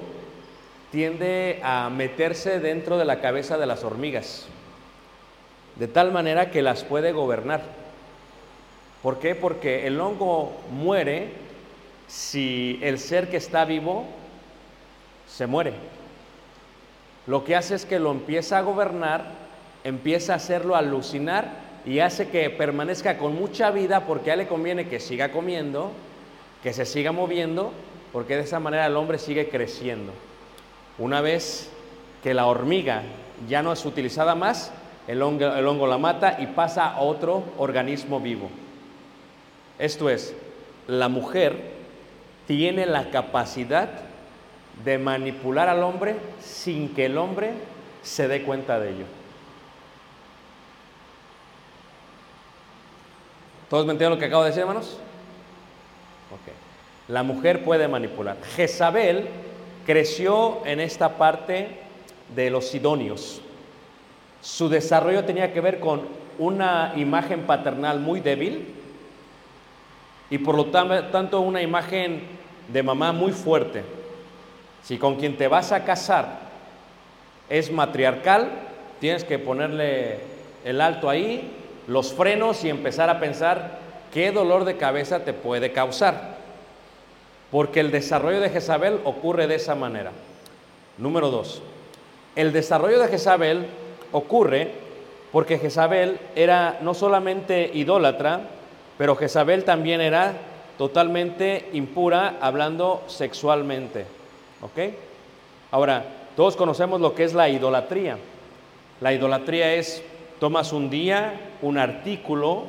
[0.90, 4.46] tiende a meterse dentro de la cabeza de las hormigas,
[5.76, 7.62] de tal manera que las puede gobernar.
[9.02, 9.34] ¿Por qué?
[9.34, 11.28] Porque el hongo muere
[12.08, 14.06] si el ser que está vivo
[15.28, 15.74] se muere.
[17.26, 19.26] Lo que hace es que lo empieza a gobernar,
[19.84, 21.50] empieza a hacerlo alucinar
[21.84, 25.92] y hace que permanezca con mucha vida porque a él le conviene que siga comiendo,
[26.62, 27.72] que se siga moviendo,
[28.12, 30.12] porque de esa manera el hombre sigue creciendo.
[30.98, 31.70] Una vez
[32.22, 33.02] que la hormiga
[33.48, 34.72] ya no es utilizada más,
[35.06, 38.50] el hongo, el hongo la mata y pasa a otro organismo vivo.
[39.78, 40.34] Esto es,
[40.88, 41.78] la mujer
[42.46, 43.88] tiene la capacidad
[44.84, 47.52] de manipular al hombre sin que el hombre
[48.02, 49.04] se dé cuenta de ello.
[53.68, 54.98] ¿Todos me entienden lo que acabo de decir, hermanos?
[56.32, 56.54] Ok.
[57.08, 58.36] La mujer puede manipular.
[58.56, 59.28] Jezabel
[59.88, 61.68] creció en esta parte
[62.36, 63.40] de los sidonios.
[64.42, 66.02] Su desarrollo tenía que ver con
[66.38, 68.74] una imagen paternal muy débil
[70.28, 72.20] y por lo tanto una imagen
[72.70, 73.82] de mamá muy fuerte.
[74.82, 76.38] Si con quien te vas a casar
[77.48, 78.50] es matriarcal,
[79.00, 80.18] tienes que ponerle
[80.66, 81.50] el alto ahí,
[81.86, 83.78] los frenos y empezar a pensar
[84.12, 86.37] qué dolor de cabeza te puede causar.
[87.50, 90.12] Porque el desarrollo de Jezabel ocurre de esa manera.
[90.98, 91.62] Número dos,
[92.36, 93.66] el desarrollo de Jezabel
[94.12, 94.72] ocurre
[95.32, 98.42] porque Jezabel era no solamente idólatra,
[98.96, 100.34] pero Jezabel también era
[100.76, 104.06] totalmente impura hablando sexualmente.
[104.62, 104.94] ¿Ok?
[105.70, 106.04] Ahora,
[106.36, 108.18] todos conocemos lo que es la idolatría.
[109.00, 110.02] La idolatría es,
[110.40, 112.64] tomas un día, un artículo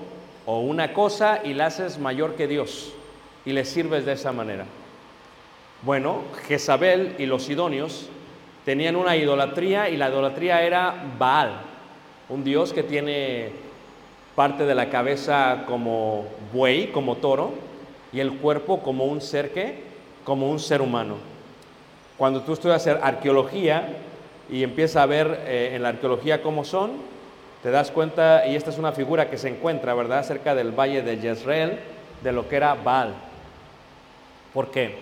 [0.45, 2.93] o una cosa y la haces mayor que Dios
[3.45, 4.65] y le sirves de esa manera.
[5.81, 8.09] Bueno, Jezabel y los sidonios
[8.65, 11.61] tenían una idolatría y la idolatría era Baal,
[12.27, 13.51] un dios que tiene
[14.35, 17.53] parte de la cabeza como buey, como toro,
[18.11, 19.83] y el cuerpo como un ser que,
[20.23, 21.15] como un ser humano.
[22.17, 23.89] Cuando tú estudias arqueología
[24.49, 26.91] y empiezas a ver eh, en la arqueología cómo son,
[27.63, 31.01] te das cuenta, y esta es una figura que se encuentra, ¿verdad?, cerca del valle
[31.01, 31.79] de Jezreel,
[32.21, 33.13] de lo que era Baal.
[34.53, 34.97] ¿Por qué?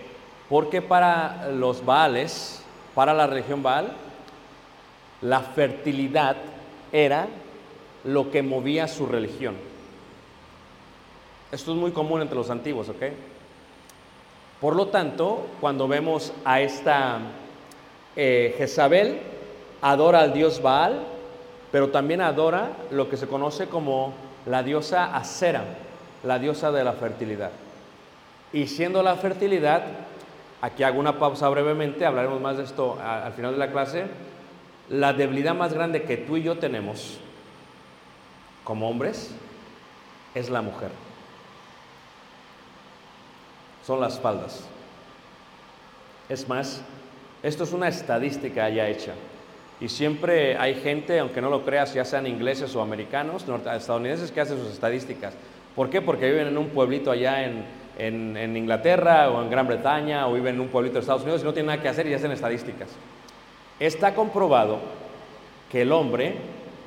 [0.48, 2.62] Porque para los Baales,
[2.94, 3.92] para la religión Baal,
[5.20, 6.36] la fertilidad
[6.92, 7.28] era
[8.04, 9.56] lo que movía su religión.
[11.50, 13.02] Esto es muy común entre los antiguos, ¿ok?
[14.60, 17.20] Por lo tanto, cuando vemos a esta
[18.16, 19.20] eh, Jezabel,
[19.80, 21.00] adora al dios Baal,
[21.70, 24.12] pero también adora lo que se conoce como
[24.46, 25.64] la diosa Acera,
[26.24, 27.50] la diosa de la fertilidad.
[28.52, 29.82] Y siendo la fertilidad,
[30.60, 34.06] aquí hago una pausa brevemente, hablaremos más de esto al final de la clase,
[34.88, 37.18] la debilidad más grande que tú y yo tenemos
[38.64, 39.30] como hombres
[40.34, 40.90] es la mujer.
[43.84, 44.66] Son las faldas.
[46.28, 46.82] Es más,
[47.42, 49.12] esto es una estadística ya hecha.
[49.80, 54.40] Y siempre hay gente, aunque no lo creas, ya sean ingleses o americanos, estadounidenses, que
[54.40, 55.34] hacen sus estadísticas.
[55.76, 56.02] ¿Por qué?
[56.02, 57.64] Porque viven en un pueblito allá en,
[57.98, 61.42] en- en Inglaterra o en Gran Bretaña o viven en un pueblito de Estados Unidos
[61.42, 62.88] y no tienen nada que hacer y hacen estadísticas.
[63.80, 64.78] Está comprobado
[65.70, 66.34] que el hombre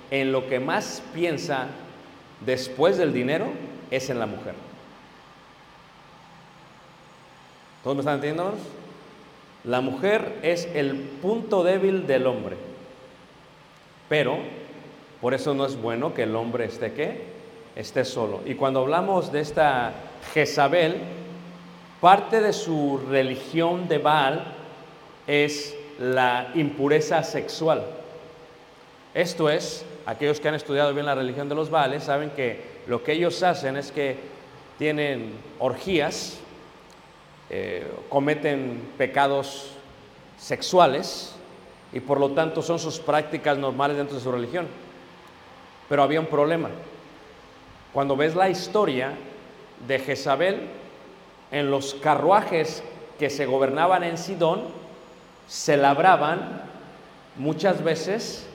[0.09, 1.67] en lo que más piensa
[2.45, 3.45] después del dinero
[3.91, 4.53] es en la mujer.
[7.83, 8.53] ¿Todos me están entendiendo?
[9.63, 12.57] La mujer es el punto débil del hombre.
[14.09, 14.37] Pero
[15.19, 17.23] por eso no es bueno que el hombre esté qué?
[17.75, 18.41] Esté solo.
[18.45, 19.93] Y cuando hablamos de esta
[20.33, 21.01] Jezabel,
[21.99, 24.45] parte de su religión de Baal
[25.27, 27.85] es la impureza sexual.
[29.13, 33.03] Esto es, aquellos que han estudiado bien la religión de los Baales saben que lo
[33.03, 34.17] que ellos hacen es que
[34.77, 36.39] tienen orgías,
[37.49, 39.73] eh, cometen pecados
[40.39, 41.35] sexuales
[41.93, 44.67] y por lo tanto son sus prácticas normales dentro de su religión.
[45.89, 46.69] Pero había un problema.
[47.93, 49.13] Cuando ves la historia
[49.87, 50.67] de Jezabel,
[51.51, 52.83] en los carruajes
[53.19, 54.63] que se gobernaban en Sidón,
[55.47, 56.61] se labraban
[57.35, 58.47] muchas veces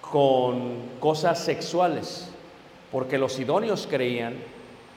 [0.00, 2.30] con cosas sexuales,
[2.92, 4.34] porque los sidonios creían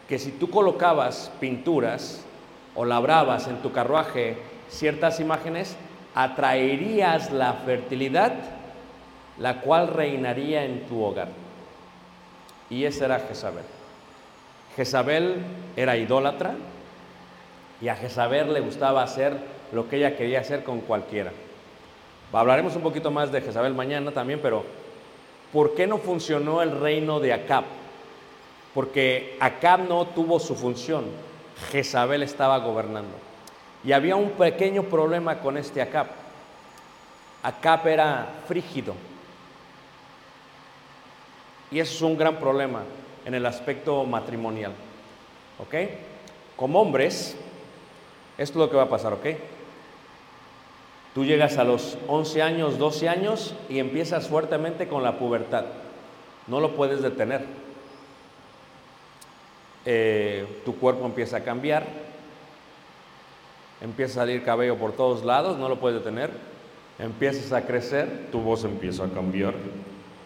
[0.08, 2.22] que si tú colocabas pinturas
[2.76, 4.38] o labrabas en tu carruaje
[4.70, 5.76] ciertas imágenes,
[6.14, 8.34] atraerías la fertilidad,
[9.38, 11.30] la cual reinaría en tu hogar.
[12.70, 13.79] Y esa era Jezabel.
[14.80, 15.36] Jezabel
[15.76, 16.56] era idólatra
[17.82, 19.36] y a Jezabel le gustaba hacer
[19.74, 21.34] lo que ella quería hacer con cualquiera.
[22.32, 24.64] Hablaremos un poquito más de Jezabel mañana también, pero
[25.52, 27.66] ¿por qué no funcionó el reino de Acab?
[28.74, 31.04] Porque Acab no tuvo su función,
[31.72, 33.18] Jezabel estaba gobernando.
[33.84, 36.08] Y había un pequeño problema con este Acab.
[37.44, 38.96] Acab era frígido.
[41.70, 42.84] Y eso es un gran problema
[43.30, 44.72] en el aspecto matrimonial.
[45.60, 45.76] ¿Ok?
[46.56, 47.38] Como hombres,
[48.40, 49.26] esto es lo que va a pasar, ¿ok?
[51.14, 55.66] Tú llegas a los 11 años, 12 años y empiezas fuertemente con la pubertad.
[56.48, 57.46] No lo puedes detener.
[59.86, 61.86] Eh, tu cuerpo empieza a cambiar,
[63.80, 66.32] empieza a salir cabello por todos lados, no lo puedes detener.
[66.98, 69.54] Empiezas a crecer, tu voz empieza a cambiar,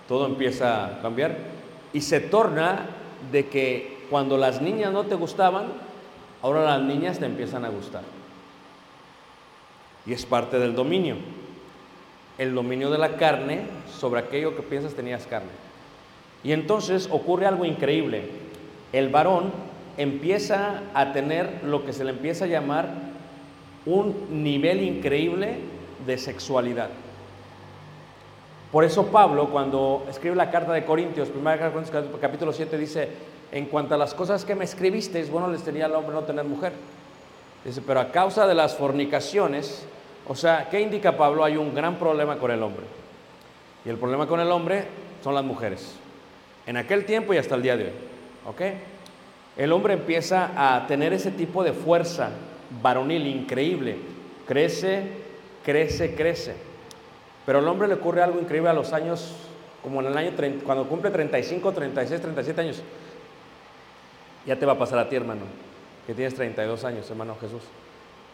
[0.08, 1.63] todo empieza a cambiar
[1.94, 2.88] y se torna
[3.32, 5.68] de que cuando las niñas no te gustaban,
[6.42, 8.04] ahora las niñas te empiezan a gustar.
[10.06, 11.16] Y es parte del dominio.
[12.38, 13.62] El dominio de la carne
[13.98, 15.52] sobre aquello que piensas tenías carne.
[16.44, 18.24] Y entonces ocurre algo increíble.
[18.92, 19.52] El varón
[19.98, 22.90] empieza a tener lo que se le empieza a llamar
[23.86, 25.58] un nivel increíble
[26.06, 26.90] de sexualidad.
[28.74, 32.76] Por eso Pablo, cuando escribe la carta de Corintios, primera carta de Corintios, capítulo 7,
[32.76, 33.08] dice,
[33.52, 36.44] en cuanto a las cosas que me escribisteis, bueno les tenía al hombre no tener
[36.44, 36.74] mujer.
[37.64, 39.86] Dice, pero a causa de las fornicaciones,
[40.28, 41.44] o sea, ¿qué indica Pablo?
[41.44, 42.86] Hay un gran problema con el hombre.
[43.86, 44.86] Y el problema con el hombre
[45.24, 45.94] son las mujeres.
[46.66, 47.92] En aquel tiempo y hasta el día de hoy.
[48.48, 48.62] ¿Ok?
[49.56, 52.32] El hombre empieza a tener ese tipo de fuerza
[52.82, 53.98] varonil increíble.
[54.48, 55.10] Crece,
[55.64, 56.73] crece, crece.
[57.46, 59.34] Pero al hombre le ocurre algo increíble a los años,
[59.82, 62.82] como en el año 30, cuando cumple 35, 36, 37 años.
[64.46, 65.42] Ya te va a pasar a ti, hermano,
[66.08, 67.64] que tienes 32 años, hermano Jesús.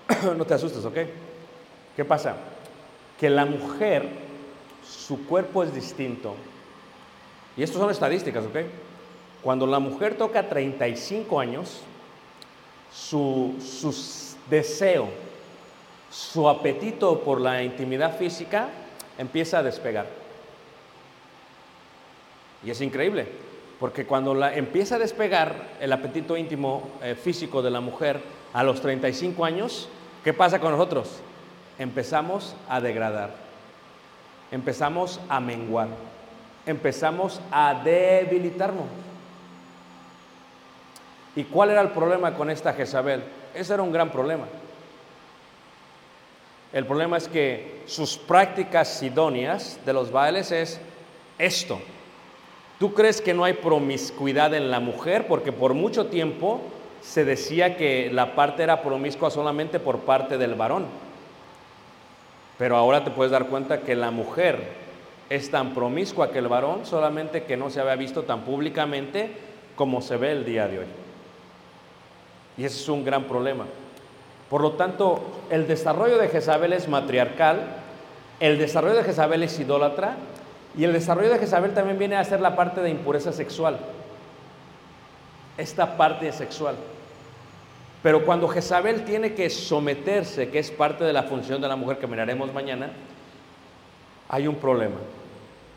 [0.38, 0.98] no te asustes, ¿ok?
[1.96, 2.36] ¿Qué pasa?
[3.20, 4.08] Que la mujer,
[4.88, 6.36] su cuerpo es distinto.
[7.58, 8.58] Y esto son estadísticas, ¿ok?
[9.42, 11.82] Cuando la mujer toca 35 años,
[12.94, 13.96] su, su
[14.50, 15.10] deseo,
[16.12, 18.70] su apetito por la intimidad física
[19.20, 20.08] empieza a despegar.
[22.64, 23.28] Y es increíble,
[23.80, 28.22] porque cuando la, empieza a despegar el apetito íntimo eh, físico de la mujer
[28.54, 29.90] a los 35 años,
[30.24, 31.20] ¿qué pasa con nosotros?
[31.78, 33.32] Empezamos a degradar,
[34.52, 35.90] empezamos a menguar,
[36.66, 38.88] empezamos a debilitarnos.
[41.36, 43.24] ¿Y cuál era el problema con esta Jezabel?
[43.54, 44.46] Ese era un gran problema.
[46.72, 50.80] El problema es que sus prácticas idóneas de los bailes es
[51.40, 51.80] esto.
[52.78, 55.28] ¿Tú crees que no hay promiscuidad en la mujer?
[55.28, 56.62] Porque por mucho tiempo
[57.02, 60.86] se decía que la parte era promiscua solamente por parte del varón.
[62.58, 64.60] Pero ahora te puedes dar cuenta que la mujer
[65.30, 69.32] es tan promiscua que el varón, solamente que no se había visto tan públicamente
[69.76, 70.86] como se ve el día de hoy.
[72.58, 73.66] Y ese es un gran problema.
[74.50, 77.62] Por lo tanto, el desarrollo de Jezabel es matriarcal,
[78.40, 80.16] el desarrollo de Jezabel es idólatra
[80.78, 83.78] y el desarrollo de Jezabel también viene a ser la parte de impureza sexual.
[85.58, 86.76] Esta parte sexual.
[88.02, 92.00] Pero cuando Jezabel tiene que someterse, que es parte de la función de la mujer
[92.00, 92.92] que miraremos mañana,
[94.30, 94.96] hay un problema.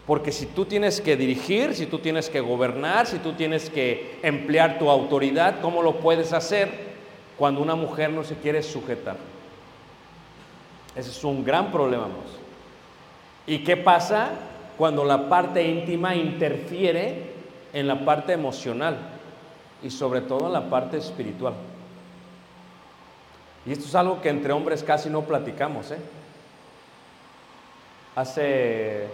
[0.06, 4.18] Porque si tú tienes que dirigir, si tú tienes que gobernar, si tú tienes que
[4.22, 6.91] emplear tu autoridad, ¿cómo lo puedes hacer?
[7.38, 9.16] Cuando una mujer no se quiere sujetar.
[10.94, 12.06] Ese es un gran problema.
[13.46, 14.30] ¿Y qué pasa
[14.76, 17.32] cuando la parte íntima interfiere
[17.72, 18.98] en la parte emocional
[19.82, 21.54] y sobre todo en la parte espiritual?
[23.64, 25.90] Y esto es algo que entre hombres casi no platicamos.
[25.92, 25.98] ¿eh?
[28.14, 29.08] Hace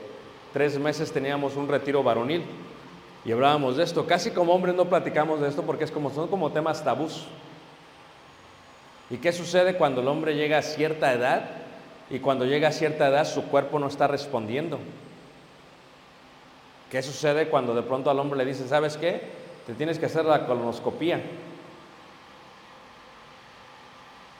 [0.52, 2.44] tres meses teníamos un retiro varonil
[3.24, 4.06] y hablábamos de esto.
[4.06, 7.26] Casi como hombres no platicamos de esto porque es como, son como temas tabús.
[9.10, 11.42] ¿Y qué sucede cuando el hombre llega a cierta edad
[12.10, 14.78] y cuando llega a cierta edad su cuerpo no está respondiendo?
[16.90, 19.22] ¿Qué sucede cuando de pronto al hombre le dice, ¿sabes qué?
[19.66, 21.22] Te tienes que hacer la colonoscopía.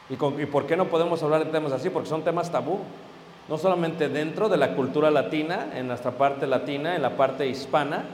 [0.09, 1.91] ¿Y, ¿Y por qué no podemos hablar de temas así?
[1.91, 2.81] Porque son temas tabú.
[3.49, 8.05] No solamente dentro de la cultura latina, en nuestra parte latina, en la parte hispana,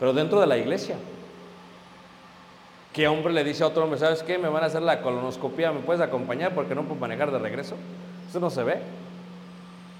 [0.00, 0.96] pero dentro de la iglesia.
[2.92, 4.36] ¿Qué hombre le dice a otro hombre, sabes qué?
[4.36, 7.76] Me van a hacer la colonoscopia, ¿me puedes acompañar porque no puedo manejar de regreso?
[8.28, 8.78] Eso no se ve.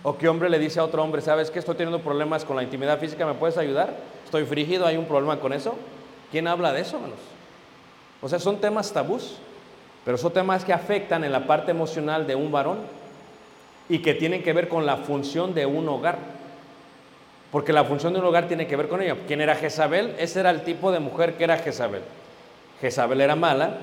[0.02, 1.60] ¿O qué hombre le dice a otro hombre, sabes qué?
[1.60, 3.94] Estoy teniendo problemas con la intimidad física, ¿me puedes ayudar?
[4.24, 5.74] Estoy frígido, ¿hay un problema con eso?
[6.32, 7.18] ¿Quién habla de eso, hermanos?
[8.22, 9.36] O sea, son temas tabús,
[10.04, 12.78] pero son temas que afectan en la parte emocional de un varón
[13.88, 16.18] y que tienen que ver con la función de un hogar.
[17.52, 19.16] Porque la función de un hogar tiene que ver con ello.
[19.26, 20.14] ¿Quién era Jezabel?
[20.18, 22.02] Ese era el tipo de mujer que era Jezabel.
[22.80, 23.78] Jezabel era mala,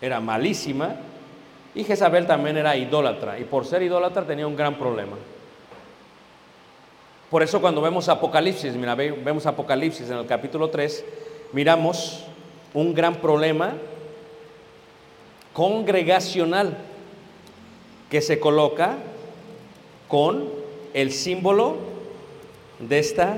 [0.00, 0.96] era malísima,
[1.74, 5.16] y Jezabel también era idólatra, y por ser idólatra tenía un gran problema.
[7.30, 11.04] Por eso cuando vemos Apocalipsis, mira, vemos Apocalipsis en el capítulo 3,
[11.52, 12.24] miramos
[12.72, 13.72] un gran problema
[15.52, 16.76] congregacional
[18.10, 18.96] que se coloca
[20.08, 20.48] con
[20.92, 21.76] el símbolo
[22.78, 23.36] de esta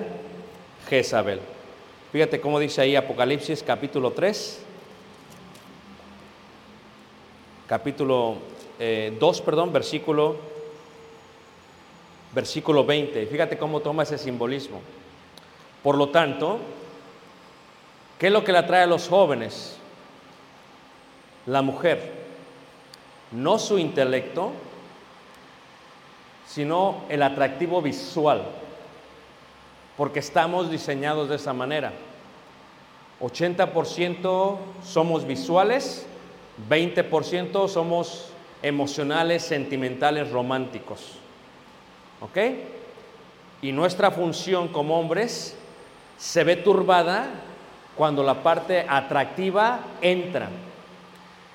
[0.88, 1.40] Jezabel.
[2.16, 4.62] Fíjate cómo dice ahí Apocalipsis capítulo 3,
[7.66, 8.40] capítulo 2,
[8.80, 10.36] eh, perdón, versículo,
[12.34, 13.26] versículo 20.
[13.26, 14.80] Fíjate cómo toma ese simbolismo.
[15.82, 16.58] Por lo tanto,
[18.18, 19.76] ¿qué es lo que le atrae a los jóvenes?
[21.44, 22.12] La mujer,
[23.30, 24.52] no su intelecto,
[26.46, 28.42] sino el atractivo visual
[29.96, 31.92] porque estamos diseñados de esa manera.
[33.20, 36.06] 80% somos visuales,
[36.68, 38.30] 20% somos
[38.62, 41.18] emocionales, sentimentales, románticos.
[42.20, 42.38] ¿Ok?
[43.62, 45.56] y nuestra función como hombres
[46.18, 47.26] se ve turbada
[47.96, 50.48] cuando la parte atractiva entra.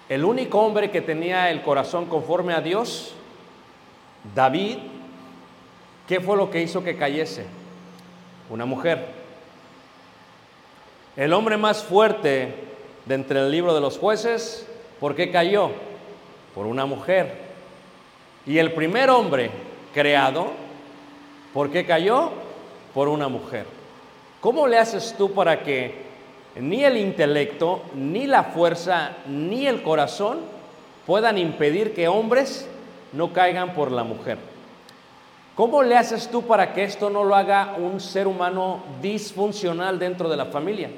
[0.09, 3.13] El único hombre que tenía el corazón conforme a Dios,
[4.35, 4.77] David,
[6.07, 7.45] ¿qué fue lo que hizo que cayese?
[8.49, 9.20] Una mujer.
[11.17, 12.53] El hombre más fuerte
[13.05, 14.65] de entre el libro de los jueces,
[14.99, 15.71] ¿por qué cayó?
[16.55, 17.33] Por una mujer.
[18.45, 19.51] Y el primer hombre
[19.93, 20.47] creado,
[21.53, 22.31] ¿por qué cayó?
[22.93, 23.65] Por una mujer.
[24.39, 25.95] ¿Cómo le haces tú para que
[26.55, 30.39] ni el intelecto, ni la fuerza, ni el corazón
[31.05, 32.69] puedan impedir que hombres
[33.11, 34.50] no caigan por la mujer?
[35.61, 40.27] ¿Cómo le haces tú para que esto no lo haga un ser humano disfuncional dentro
[40.27, 40.89] de la familia?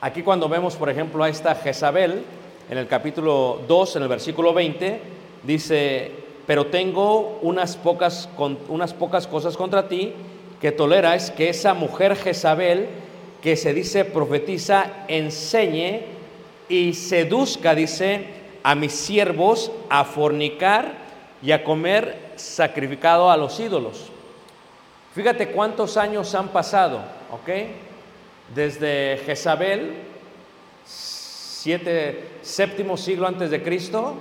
[0.00, 2.22] Aquí cuando vemos, por ejemplo, a esta Jezabel,
[2.70, 5.02] en el capítulo 2, en el versículo 20,
[5.42, 6.12] dice,
[6.46, 8.26] pero tengo unas pocas,
[8.70, 10.14] unas pocas cosas contra ti
[10.58, 12.88] que toleras, que esa mujer Jezabel,
[13.42, 16.06] que se dice profetiza, enseñe
[16.70, 18.28] y seduzca, dice,
[18.62, 21.02] a mis siervos a fornicar
[21.42, 24.10] y a comer sacrificado a los ídolos.
[25.14, 27.48] Fíjate cuántos años han pasado, ¿ok?
[28.54, 29.94] Desde Jezabel,
[30.84, 34.14] siete, séptimo siglo antes de Cristo,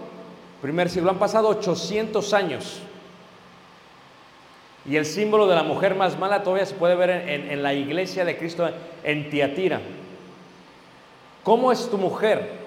[0.61, 2.81] primer siglo, han pasado 800 años.
[4.85, 7.63] Y el símbolo de la mujer más mala todavía se puede ver en, en, en
[7.63, 8.69] la iglesia de Cristo
[9.03, 9.79] en Tiatira.
[11.43, 12.59] ¿Cómo es tu mujer?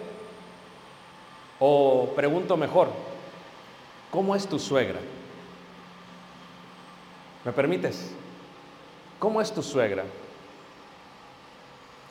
[1.61, 2.89] O pregunto mejor,
[4.11, 5.01] ¿cómo es tu suegra?
[7.45, 8.11] ¿Me permites?
[9.19, 10.05] ¿Cómo es tu suegra?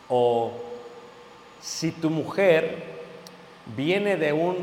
[0.07, 0.51] O
[1.59, 2.83] si tu mujer
[3.75, 4.57] viene de un,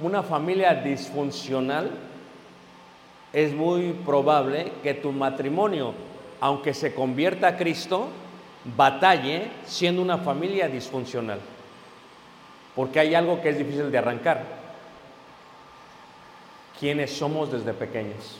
[0.00, 1.90] una familia disfuncional,
[3.32, 5.94] es muy probable que tu matrimonio,
[6.40, 8.08] aunque se convierta a Cristo,
[8.76, 11.40] batalle siendo una familia disfuncional.
[12.76, 14.44] Porque hay algo que es difícil de arrancar.
[16.78, 18.38] ¿Quiénes somos desde pequeños?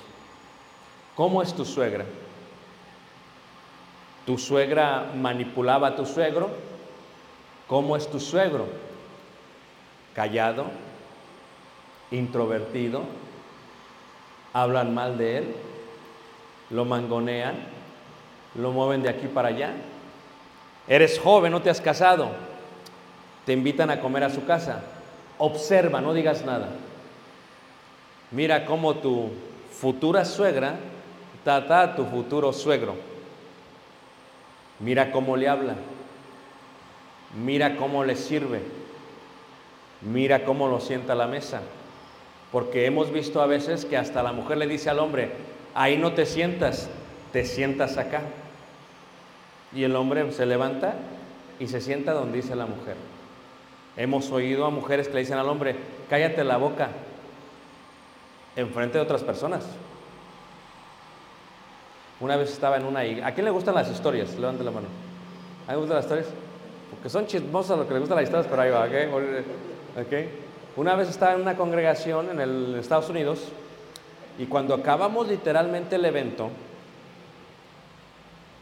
[1.21, 2.07] ¿Cómo es tu suegra?
[4.25, 6.49] ¿Tu suegra manipulaba a tu suegro?
[7.67, 8.65] ¿Cómo es tu suegro?
[10.15, 10.65] ¿Callado?
[12.11, 13.03] ¿Introvertido?
[14.55, 15.55] ¿Hablan mal de él?
[16.71, 17.67] ¿Lo mangonean?
[18.55, 19.75] ¿Lo mueven de aquí para allá?
[20.89, 22.31] Eres joven, no te has casado.
[23.45, 24.85] Te invitan a comer a su casa.
[25.37, 26.71] Observa, no digas nada.
[28.31, 29.29] Mira cómo tu
[29.71, 30.79] futura suegra
[31.45, 32.95] trata a tu futuro suegro.
[34.79, 35.75] Mira cómo le habla.
[37.45, 38.61] Mira cómo le sirve.
[40.01, 41.61] Mira cómo lo sienta a la mesa.
[42.51, 45.31] Porque hemos visto a veces que hasta la mujer le dice al hombre,
[45.75, 46.89] ahí no te sientas,
[47.33, 48.23] te sientas acá.
[49.73, 50.95] Y el hombre se levanta
[51.61, 52.97] y se sienta donde dice la mujer.
[53.97, 55.77] Hemos oído a mujeres que le dicen al hombre,
[56.09, 56.89] cállate la boca,
[58.57, 59.65] enfrente de otras personas.
[62.21, 63.27] Una vez estaba en una iglesia.
[63.27, 64.35] ¿A quién le gustan las historias?
[64.39, 64.89] Levante la mano.
[65.67, 66.29] ¿A quién le gustan las historias?
[66.91, 70.07] Porque son chismosas lo que le gustan las historias, pero ahí va, ¿ok?
[70.07, 70.29] okay.
[70.77, 73.49] Una vez estaba en una congregación en el Estados Unidos
[74.39, 76.51] y cuando acabamos literalmente el evento,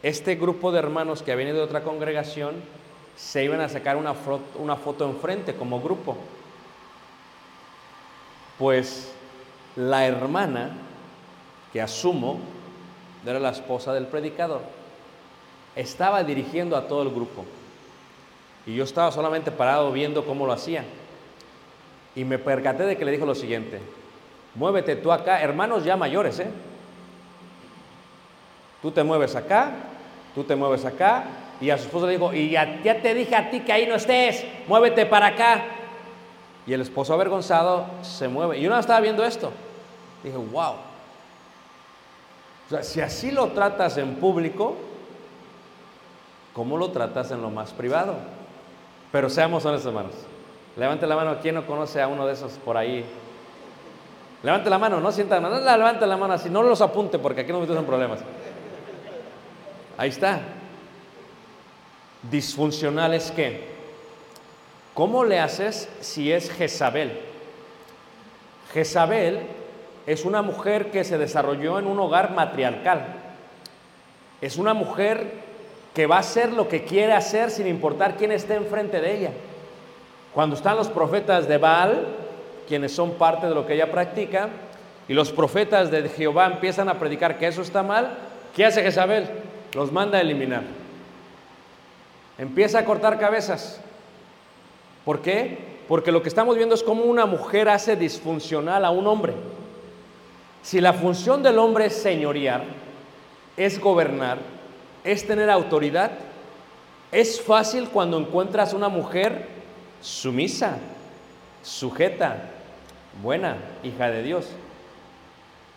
[0.03, 2.55] este grupo de hermanos que ha venido de otra congregación
[3.17, 6.17] se iban a sacar una foto, una foto enfrente como grupo.
[8.59, 9.13] Pues
[9.77, 10.71] la hermana,
[11.73, 12.41] que asumo
[13.27, 14.63] era la esposa del predicador,
[15.77, 17.45] estaba dirigiendo a todo el grupo.
[18.67, 20.85] Y yo estaba solamente parado viendo cómo lo hacía.
[22.15, 23.81] Y me percaté de que le dijo lo siguiente,
[24.55, 26.51] muévete tú acá, hermanos ya mayores, ¿eh?
[28.83, 29.73] Tú te mueves acá,
[30.35, 31.25] tú te mueves acá,
[31.61, 33.87] y a su esposo le dijo, y ya, ya, te dije a ti que ahí
[33.87, 35.65] no estés, muévete para acá.
[36.67, 38.59] Y el esposo avergonzado se mueve.
[38.59, 39.51] Y yo no estaba viendo esto.
[40.23, 40.75] Dije, wow.
[42.69, 44.77] O sea, si así lo tratas en público,
[46.53, 48.15] ¿cómo lo tratas en lo más privado?
[49.11, 50.13] Pero seamos honestos, hermanos.
[50.77, 53.07] Levante la mano, ¿quién no conoce a uno de esos por ahí?
[54.43, 57.53] Levante la mano, no sienta, no levante la mano así, no los apunte porque aquí
[57.53, 58.21] no me en problemas.
[59.97, 60.41] Ahí está.
[62.31, 63.67] Disfuncional es qué?
[64.93, 67.19] ¿Cómo le haces si es Jezabel?
[68.75, 69.41] Jezabel
[70.09, 73.05] es una mujer que se desarrolló en un hogar matriarcal.
[74.41, 75.31] Es una mujer
[75.93, 79.31] que va a hacer lo que quiere hacer sin importar quién esté enfrente de ella.
[80.33, 82.07] Cuando están los profetas de Baal,
[82.67, 84.49] quienes son parte de lo que ella practica,
[85.09, 88.17] y los profetas de Jehová empiezan a predicar que eso está mal,
[88.57, 89.29] ¿Qué hace Jezabel?
[89.75, 90.63] Los manda a eliminar.
[92.39, 93.81] Empieza a cortar cabezas.
[95.05, 95.59] ¿Por qué?
[95.87, 99.35] Porque lo que estamos viendo es cómo una mujer hace disfuncional a un hombre.
[100.63, 102.65] Si la función del hombre es señorear,
[103.57, 104.39] es gobernar,
[105.05, 106.11] es tener autoridad,
[107.11, 109.47] es fácil cuando encuentras una mujer
[110.01, 110.79] sumisa,
[111.63, 112.51] sujeta,
[113.23, 114.47] buena, hija de Dios.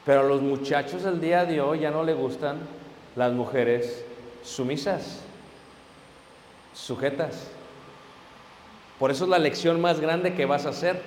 [0.05, 2.59] Pero a los muchachos del día de hoy ya no le gustan
[3.15, 4.03] las mujeres
[4.43, 5.19] sumisas,
[6.73, 7.47] sujetas.
[8.99, 11.01] Por eso es la lección más grande que vas a hacer.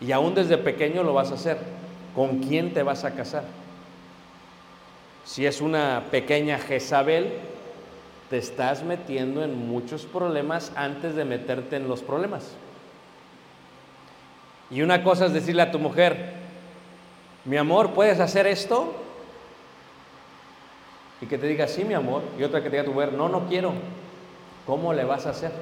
[0.00, 1.58] Y aún desde pequeño lo vas a hacer.
[2.14, 3.44] ¿Con quién te vas a casar?
[5.24, 7.32] Si es una pequeña Jezabel,
[8.30, 12.52] te estás metiendo en muchos problemas antes de meterte en los problemas.
[14.70, 16.34] Y una cosa es decirle a tu mujer,
[17.44, 18.94] mi amor, ¿puedes hacer esto?
[21.20, 22.22] Y que te diga, sí, mi amor.
[22.38, 23.72] Y otra que te diga a tu mujer, no, no quiero.
[24.66, 25.52] ¿Cómo le vas a hacer?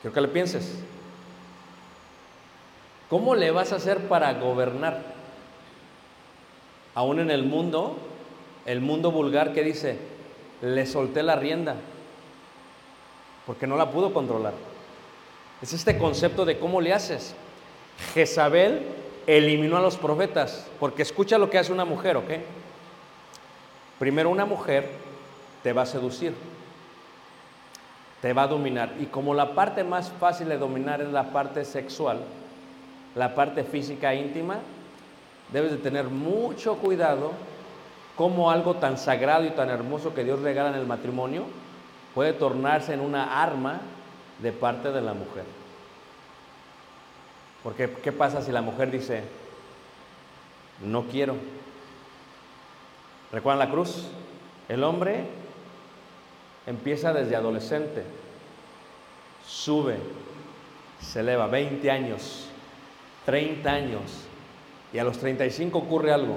[0.00, 0.78] Quiero que le pienses.
[3.08, 5.00] ¿Cómo le vas a hacer para gobernar?
[6.94, 7.96] Aún en el mundo,
[8.66, 9.98] el mundo vulgar que dice,
[10.62, 11.76] le solté la rienda,
[13.46, 14.54] porque no la pudo controlar.
[15.60, 17.34] Es este concepto de cómo le haces.
[18.14, 18.86] Jezabel
[19.26, 22.30] eliminó a los profetas, porque escucha lo que hace una mujer, ¿ok?
[23.98, 24.88] Primero una mujer
[25.62, 26.34] te va a seducir,
[28.20, 31.64] te va a dominar, y como la parte más fácil de dominar es la parte
[31.64, 32.20] sexual,
[33.14, 34.58] la parte física íntima,
[35.52, 37.32] debes de tener mucho cuidado
[38.16, 41.44] cómo algo tan sagrado y tan hermoso que Dios regala en el matrimonio
[42.14, 43.80] puede tornarse en una arma
[44.40, 45.44] de parte de la mujer.
[47.62, 49.22] Porque ¿qué pasa si la mujer dice,
[50.84, 51.36] no quiero?
[53.32, 54.06] ¿Recuerdan la cruz?
[54.68, 55.24] El hombre
[56.66, 58.04] empieza desde adolescente,
[59.46, 59.98] sube,
[61.00, 62.48] se eleva 20 años,
[63.26, 64.02] 30 años,
[64.92, 66.36] y a los 35 ocurre algo.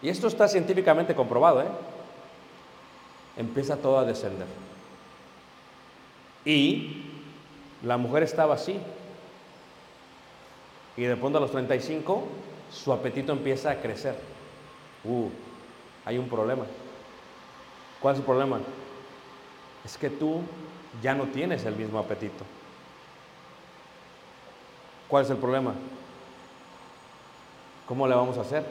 [0.00, 1.68] Y esto está científicamente comprobado, ¿eh?
[3.36, 4.46] Empieza todo a descender.
[6.44, 7.02] Y
[7.82, 8.78] la mujer estaba así.
[10.96, 12.24] Y de pronto a los 35
[12.72, 14.16] su apetito empieza a crecer.
[15.04, 15.28] Uh,
[16.04, 16.64] hay un problema.
[18.00, 18.60] ¿Cuál es el problema?
[19.84, 20.42] Es que tú
[21.02, 22.44] ya no tienes el mismo apetito.
[25.08, 25.74] ¿Cuál es el problema?
[27.86, 28.62] ¿Cómo le vamos a hacer?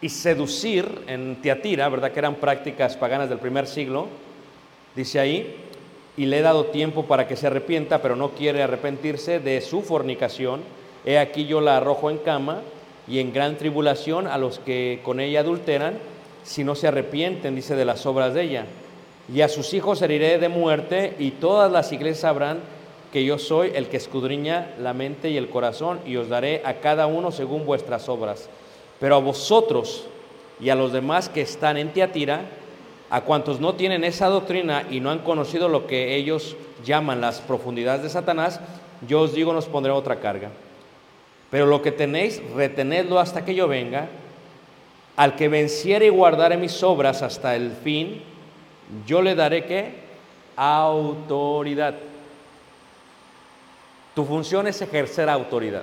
[0.00, 2.12] Y seducir en Tiatira, ¿verdad?
[2.12, 4.06] Que eran prácticas paganas del primer siglo,
[4.94, 5.56] dice ahí,
[6.16, 9.82] y le he dado tiempo para que se arrepienta, pero no quiere arrepentirse de su
[9.82, 10.62] fornicación.
[11.04, 12.62] He aquí yo la arrojo en cama
[13.06, 15.98] y en gran tribulación a los que con ella adulteran,
[16.42, 18.64] si no se arrepienten, dice, de las obras de ella.
[19.32, 22.60] Y a sus hijos heriré de muerte, y todas las iglesias sabrán
[23.16, 26.80] que yo soy el que escudriña la mente y el corazón, y os daré a
[26.80, 28.50] cada uno según vuestras obras.
[29.00, 30.06] Pero a vosotros
[30.60, 32.42] y a los demás que están en Tiatira,
[33.08, 37.40] a cuantos no tienen esa doctrina y no han conocido lo que ellos llaman las
[37.40, 38.60] profundidades de Satanás,
[39.08, 40.50] yo os digo, nos pondré otra carga.
[41.48, 44.10] Pero lo que tenéis, retenedlo hasta que yo venga.
[45.16, 48.20] Al que venciere y guardare mis obras hasta el fin,
[49.06, 49.94] yo le daré qué?
[50.54, 51.94] Autoridad.
[54.16, 55.82] Tu función es ejercer autoridad.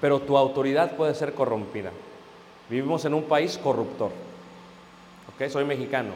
[0.00, 1.92] Pero tu autoridad puede ser corrompida.
[2.68, 4.10] Vivimos en un país corruptor.
[5.32, 5.48] ¿Ok?
[5.50, 6.14] Soy mexicano.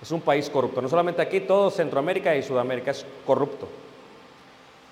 [0.00, 0.80] Es un país corrupto.
[0.80, 3.68] No solamente aquí, todo Centroamérica y Sudamérica es corrupto.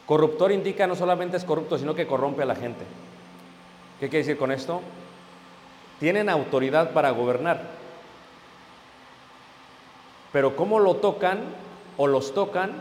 [0.04, 2.84] Corruptor indica no solamente es corrupto, sino que corrompe a la gente.
[3.98, 4.82] ¿Qué quiere decir con esto?
[5.98, 7.83] Tienen autoridad para gobernar.
[10.34, 11.44] Pero ¿cómo lo tocan
[11.96, 12.72] o los tocan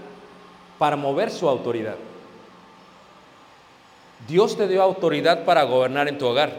[0.79, 1.97] para mover su autoridad?
[4.27, 6.51] Dios te dio autoridad para gobernar en tu hogar.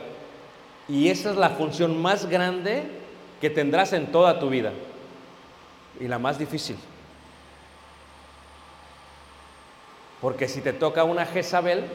[0.89, 2.85] Y esa es la función más grande
[3.41, 4.71] que tendrás en toda tu vida.
[5.99, 6.77] Y la más difícil.
[10.21, 11.87] Porque si te toca una Jezabel,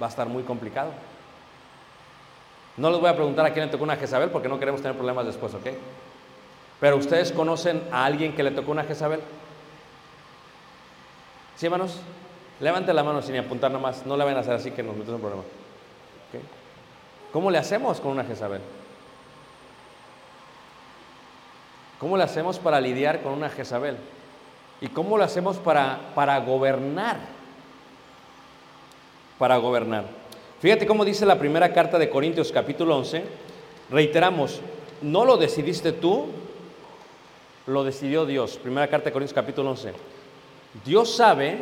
[0.00, 0.92] va a estar muy complicado.
[2.76, 4.96] No les voy a preguntar a quién le tocó una Jezabel porque no queremos tener
[4.96, 5.66] problemas después, ¿ok?
[6.80, 9.20] Pero ustedes conocen a alguien que le tocó una Jezabel.
[11.56, 11.98] ¿Sí, hermanos?
[12.60, 14.04] Levante la mano sin apuntar nomás.
[14.06, 15.44] No le vayan a hacer así que nos metemos en problema.
[17.32, 18.60] ¿Cómo le hacemos con una Jezabel?
[21.98, 23.96] ¿Cómo le hacemos para lidiar con una Jezabel?
[24.80, 27.36] ¿Y cómo lo hacemos para, para gobernar
[29.38, 30.04] para gobernar.
[30.60, 33.24] Fíjate cómo dice la primera carta de Corintios capítulo 11.
[33.90, 34.60] Reiteramos,
[35.02, 36.26] no lo decidiste tú,
[37.66, 38.58] lo decidió Dios.
[38.58, 39.92] Primera carta de Corintios capítulo 11.
[40.84, 41.58] Dios sabe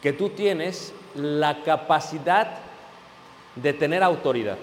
[0.00, 2.58] que tú tienes la capacidad
[3.54, 4.56] de tener autoridad.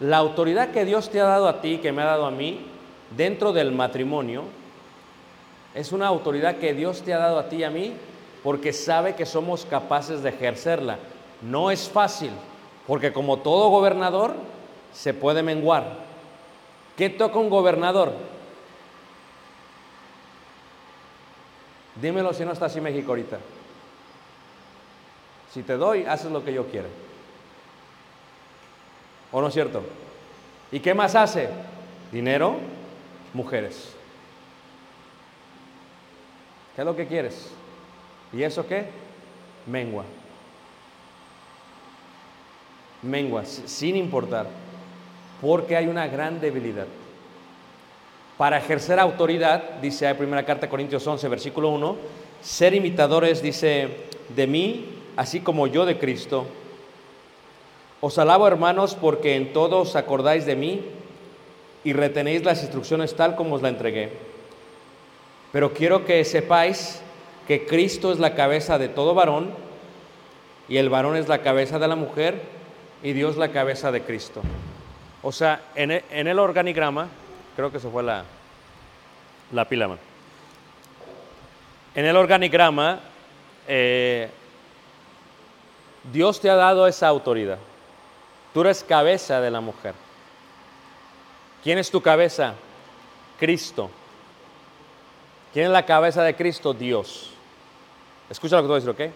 [0.00, 2.60] La autoridad que Dios te ha dado a ti, que me ha dado a mí,
[3.16, 4.44] dentro del matrimonio,
[5.74, 7.92] es una autoridad que Dios te ha dado a ti y a mí
[8.42, 10.98] porque sabe que somos capaces de ejercerla.
[11.42, 12.30] No es fácil,
[12.86, 14.34] porque como todo gobernador,
[14.92, 16.07] se puede menguar.
[16.98, 18.12] ¿Qué toca un gobernador?
[22.02, 23.38] Dímelo si no está así México ahorita.
[25.52, 26.88] Si te doy, haces lo que yo quiero.
[29.30, 29.84] ¿O no es cierto?
[30.72, 31.48] ¿Y qué más hace?
[32.10, 32.56] Dinero,
[33.32, 33.94] mujeres.
[36.74, 37.52] ¿Qué es lo que quieres?
[38.32, 38.88] ¿Y eso qué?
[39.66, 40.02] Mengua.
[43.02, 44.48] Mengua, sin importar.
[45.40, 46.86] Porque hay una gran debilidad.
[48.36, 51.96] Para ejercer autoridad, dice la primera carta de Corintios 11, versículo 1,
[52.40, 53.88] ser imitadores, dice,
[54.34, 54.86] de mí,
[55.16, 56.46] así como yo de Cristo.
[58.00, 60.82] Os alabo, hermanos, porque en todo os acordáis de mí
[61.82, 64.12] y retenéis las instrucciones tal como os la entregué.
[65.50, 67.00] Pero quiero que sepáis
[67.48, 69.50] que Cristo es la cabeza de todo varón
[70.68, 72.40] y el varón es la cabeza de la mujer
[73.02, 74.42] y Dios la cabeza de Cristo.
[75.22, 77.08] O sea, en el, en el organigrama,
[77.56, 78.24] creo que se fue la,
[79.52, 79.96] la pila.
[81.94, 83.00] En el organigrama,
[83.66, 84.30] eh,
[86.12, 87.58] Dios te ha dado esa autoridad.
[88.54, 89.94] Tú eres cabeza de la mujer.
[91.62, 92.54] ¿Quién es tu cabeza?
[93.38, 93.90] Cristo.
[95.52, 96.72] ¿Quién es la cabeza de Cristo?
[96.72, 97.30] Dios.
[98.30, 99.14] Escucha lo que te voy a decir, ¿ok?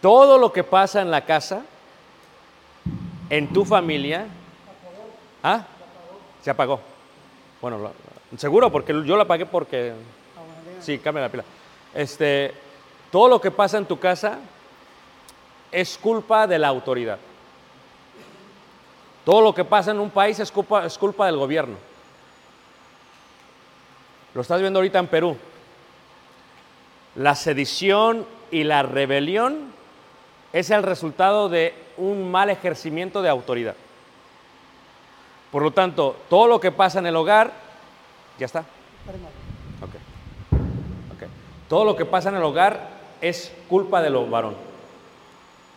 [0.00, 1.62] Todo lo que pasa en la casa,
[3.30, 4.26] en tu familia,
[5.42, 5.66] ¿ah?
[6.42, 6.80] Se apagó.
[7.60, 7.90] Bueno,
[8.36, 9.94] seguro, porque yo la apagué porque...
[10.80, 11.44] Sí, cambia la pila.
[11.94, 12.52] Este,
[13.10, 14.38] todo lo que pasa en tu casa
[15.72, 17.18] es culpa de la autoridad.
[19.24, 21.76] Todo lo que pasa en un país es culpa, es culpa del gobierno.
[24.34, 25.36] Lo estás viendo ahorita en Perú.
[27.14, 29.73] La sedición y la rebelión
[30.54, 33.74] es el resultado de un mal ejercimiento de autoridad.
[35.50, 37.52] Por lo tanto, todo lo que pasa en el hogar,
[38.38, 38.60] ya está.
[38.60, 39.94] Ok.
[41.16, 41.28] Ok.
[41.68, 42.88] Todo lo que pasa en el hogar
[43.20, 44.54] es culpa de los varón.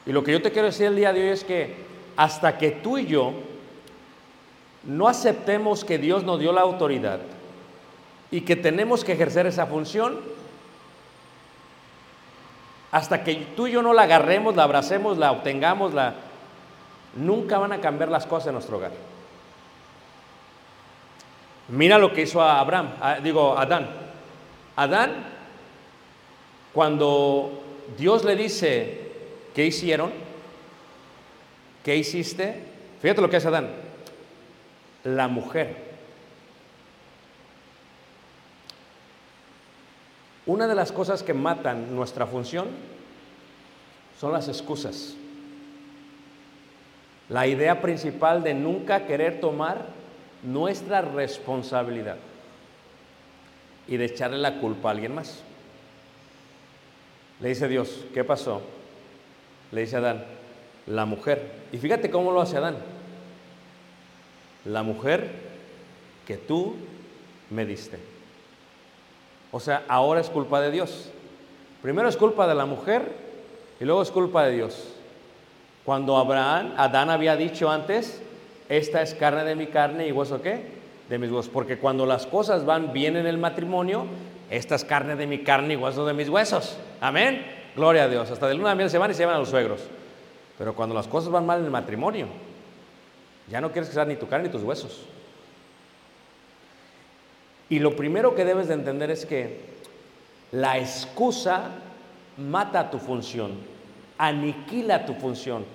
[0.06, 1.76] Y lo que yo te quiero decir el día de hoy es que
[2.16, 3.34] hasta que tú y yo
[4.84, 7.20] no aceptemos que Dios nos dio la autoridad
[8.30, 10.37] y que tenemos que ejercer esa función,
[12.92, 16.14] hasta que tú y yo no la agarremos, la abracemos, la obtengamos, la,
[17.16, 18.92] nunca van a cambiar las cosas en nuestro hogar.
[21.70, 23.90] Mira lo que hizo a Abraham, a- digo, Adán.
[24.78, 25.12] Adán,
[26.74, 27.62] cuando
[27.98, 29.12] Dios le dice,
[29.54, 30.12] ¿qué hicieron?
[31.84, 32.64] ¿Qué hiciste?
[33.02, 33.70] Fíjate lo que hace Adán.
[35.04, 35.87] La mujer.
[40.48, 42.68] Una de las cosas que matan nuestra función
[44.20, 45.14] son las excusas.
[47.28, 49.88] La idea principal de nunca querer tomar
[50.44, 52.16] nuestra responsabilidad
[53.90, 55.44] y de echarle la culpa a alguien más.
[57.42, 58.62] Le dice Dios, ¿qué pasó?
[59.74, 60.24] Le dice Adán,
[60.86, 61.52] la mujer.
[61.74, 62.78] Y fíjate cómo lo hace Adán.
[64.64, 65.30] La mujer
[66.26, 66.78] que tú
[67.50, 68.17] me diste.
[69.52, 71.10] O sea, ahora es culpa de Dios.
[71.82, 73.12] Primero es culpa de la mujer
[73.80, 74.94] y luego es culpa de Dios.
[75.86, 78.22] Cuando Abraham, Adán había dicho antes,
[78.68, 80.66] esta es carne de mi carne y hueso qué?
[81.08, 81.50] De mis huesos.
[81.50, 84.06] Porque cuando las cosas van bien en el matrimonio,
[84.50, 86.78] esta es carne de mi carne y hueso de mis huesos.
[87.00, 87.46] Amén.
[87.76, 88.30] Gloria a Dios.
[88.30, 89.82] Hasta de luna de miel se van y se llevan a los suegros.
[90.58, 92.28] Pero cuando las cosas van mal en el matrimonio,
[93.50, 95.06] ya no quieres que sea ni tu carne ni tus huesos.
[97.70, 99.60] Y lo primero que debes de entender es que
[100.52, 101.70] la excusa
[102.38, 103.52] mata tu función,
[104.18, 105.66] aniquila tu función,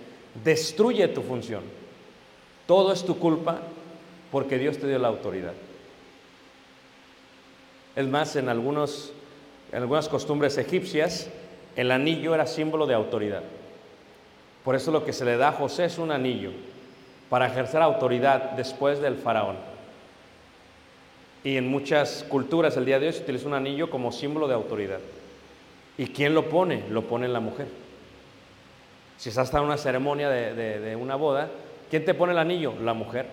[0.43, 1.63] destruye tu función.
[2.67, 3.61] Todo es tu culpa
[4.31, 5.53] porque Dios te dio la autoridad.
[7.95, 11.29] Es más, en, algunas costumbres egipcias,
[11.77, 13.43] el anillo era símbolo de autoridad.
[14.65, 16.53] Por eso lo que se le da a José es un anillo
[17.29, 19.72] para ejercer autoridad después del faraón.
[21.45, 24.55] Y en muchas culturas el día de hoy se utiliza un anillo como símbolo de
[24.55, 25.01] autoridad.
[25.99, 26.85] ¿Y quién lo pone?
[26.89, 27.67] Lo pone la mujer.
[29.19, 31.49] Si estás en una ceremonia de, de- una boda,
[31.91, 32.75] ¿quién te pone el anillo?
[32.83, 33.27] La mujer.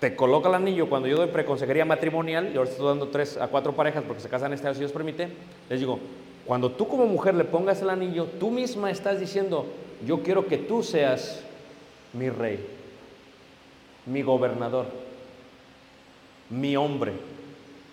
[0.00, 3.48] Te coloca el anillo cuando yo doy preconsejería matrimonial, y ahora estoy dando tres a
[3.48, 5.28] cuatro parejas porque se casan este año si Dios permite,
[5.68, 5.98] les digo,
[6.46, 9.66] cuando tú como mujer le pongas el anillo, tú misma estás diciendo,
[10.06, 11.42] yo quiero que tú seas
[12.14, 12.66] mi rey,
[14.06, 14.86] mi gobernador,
[16.50, 17.12] mi hombre,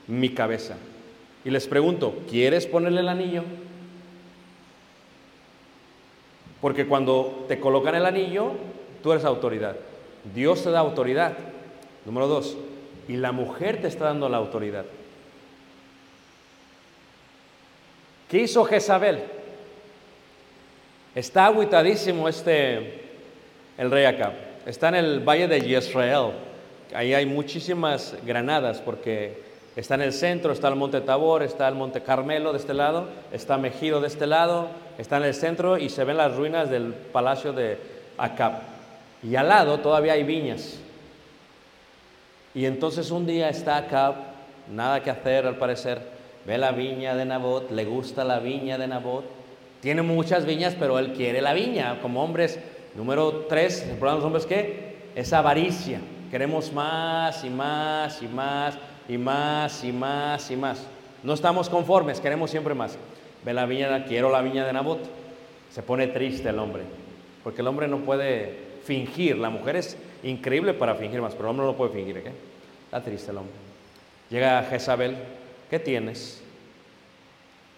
[0.07, 0.75] mi cabeza.
[1.45, 3.43] Y les pregunto, ¿quieres ponerle el anillo?
[6.59, 8.51] Porque cuando te colocan el anillo,
[9.03, 9.75] tú eres autoridad.
[10.33, 11.37] Dios te da autoridad.
[12.05, 12.57] Número dos,
[13.07, 14.85] y la mujer te está dando la autoridad.
[18.29, 19.23] ¿Qué hizo Jezabel?
[21.15, 23.01] Está aguitadísimo este,
[23.77, 24.33] el rey Acab.
[24.65, 26.46] Está en el valle de Yisrael.
[26.93, 29.43] Ahí hay muchísimas granadas porque
[29.75, 33.09] está en el centro, está el monte Tabor, está el monte Carmelo de este lado,
[33.31, 34.67] está Megido de este lado,
[34.97, 37.77] está en el centro y se ven las ruinas del palacio de
[38.17, 38.53] Acab.
[39.21, 40.79] Y al lado todavía hay viñas.
[42.53, 44.15] Y entonces un día está Acab,
[44.71, 46.01] nada que hacer al parecer,
[46.45, 49.25] ve la viña de Nabot, le gusta la viña de Nabot,
[49.81, 51.99] tiene muchas viñas, pero él quiere la viña.
[52.01, 52.59] Como hombres,
[52.95, 55.99] número tres, el problema de los hombres que es avaricia.
[56.29, 60.83] Queremos más y más y más y más y más y más.
[61.23, 62.97] No estamos conformes, queremos siempre más.
[63.45, 64.99] Ve la viña, quiero la viña de Nabot.
[65.71, 66.83] Se pone triste el hombre,
[67.43, 69.37] porque el hombre no puede fingir.
[69.37, 72.21] La mujer es increíble para fingir más, pero el hombre no puede fingir.
[72.21, 72.31] ¿qué?
[72.85, 73.53] Está triste el hombre.
[74.29, 75.15] Llega Jezabel,
[75.69, 76.43] ¿qué tienes?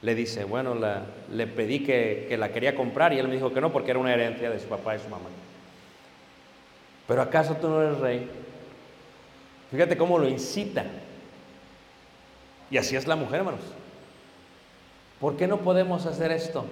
[0.02, 0.76] Le dice, bueno,
[1.32, 4.00] le pedí que, que la quería comprar y él me dijo que no porque era
[4.00, 5.30] una herencia de su papá y su mamá.
[7.10, 8.30] Pero ¿acaso tú no eres rey?
[9.72, 10.86] Fíjate cómo lo incita.
[12.70, 13.62] Y así es la mujer, hermanos.
[15.20, 16.68] ¿Por qué no podemos hacer esto?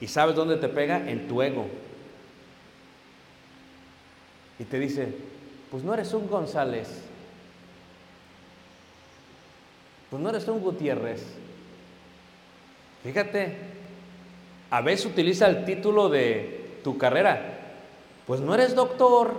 [0.00, 1.08] ¿Y sabes dónde te pega?
[1.08, 1.68] En tu ego.
[4.58, 5.14] Y te dice,
[5.70, 6.88] pues no eres un González.
[10.10, 11.22] Pues no eres un Gutiérrez.
[13.04, 13.56] Fíjate,
[14.68, 17.55] a veces utiliza el título de tu carrera.
[18.26, 19.34] Pues no eres doctor,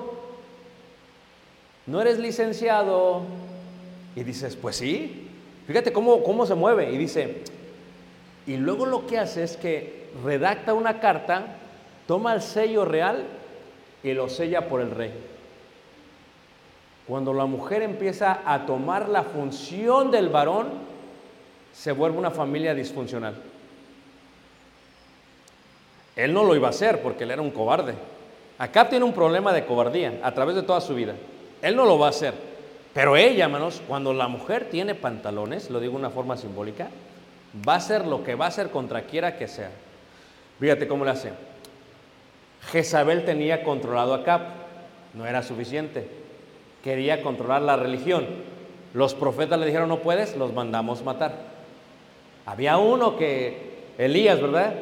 [1.85, 3.21] no eres licenciado.
[4.15, 5.29] Y dices, pues sí.
[5.67, 6.91] Fíjate cómo, cómo se mueve.
[6.91, 7.43] Y dice,
[8.45, 11.57] y luego lo que hace es que redacta una carta,
[12.07, 13.25] toma el sello real
[14.03, 15.11] y lo sella por el rey.
[17.07, 20.69] Cuando la mujer empieza a tomar la función del varón,
[21.73, 23.35] se vuelve una familia disfuncional.
[26.15, 27.93] Él no lo iba a hacer porque él era un cobarde.
[28.60, 31.14] Acá tiene un problema de cobardía a través de toda su vida.
[31.62, 32.34] Él no lo va a hacer.
[32.93, 36.88] Pero ella, hermanos, cuando la mujer tiene pantalones, lo digo de una forma simbólica,
[37.68, 39.70] va a hacer lo que va a hacer contra quiera que sea.
[40.60, 41.32] Fíjate cómo le hace.
[42.72, 44.41] Jezabel tenía controlado a Cap,
[45.14, 46.08] no era suficiente.
[46.84, 48.26] Quería controlar la religión.
[48.93, 51.34] Los profetas le dijeron, no puedes, los mandamos matar.
[52.47, 54.74] Había uno que, Elías, ¿verdad?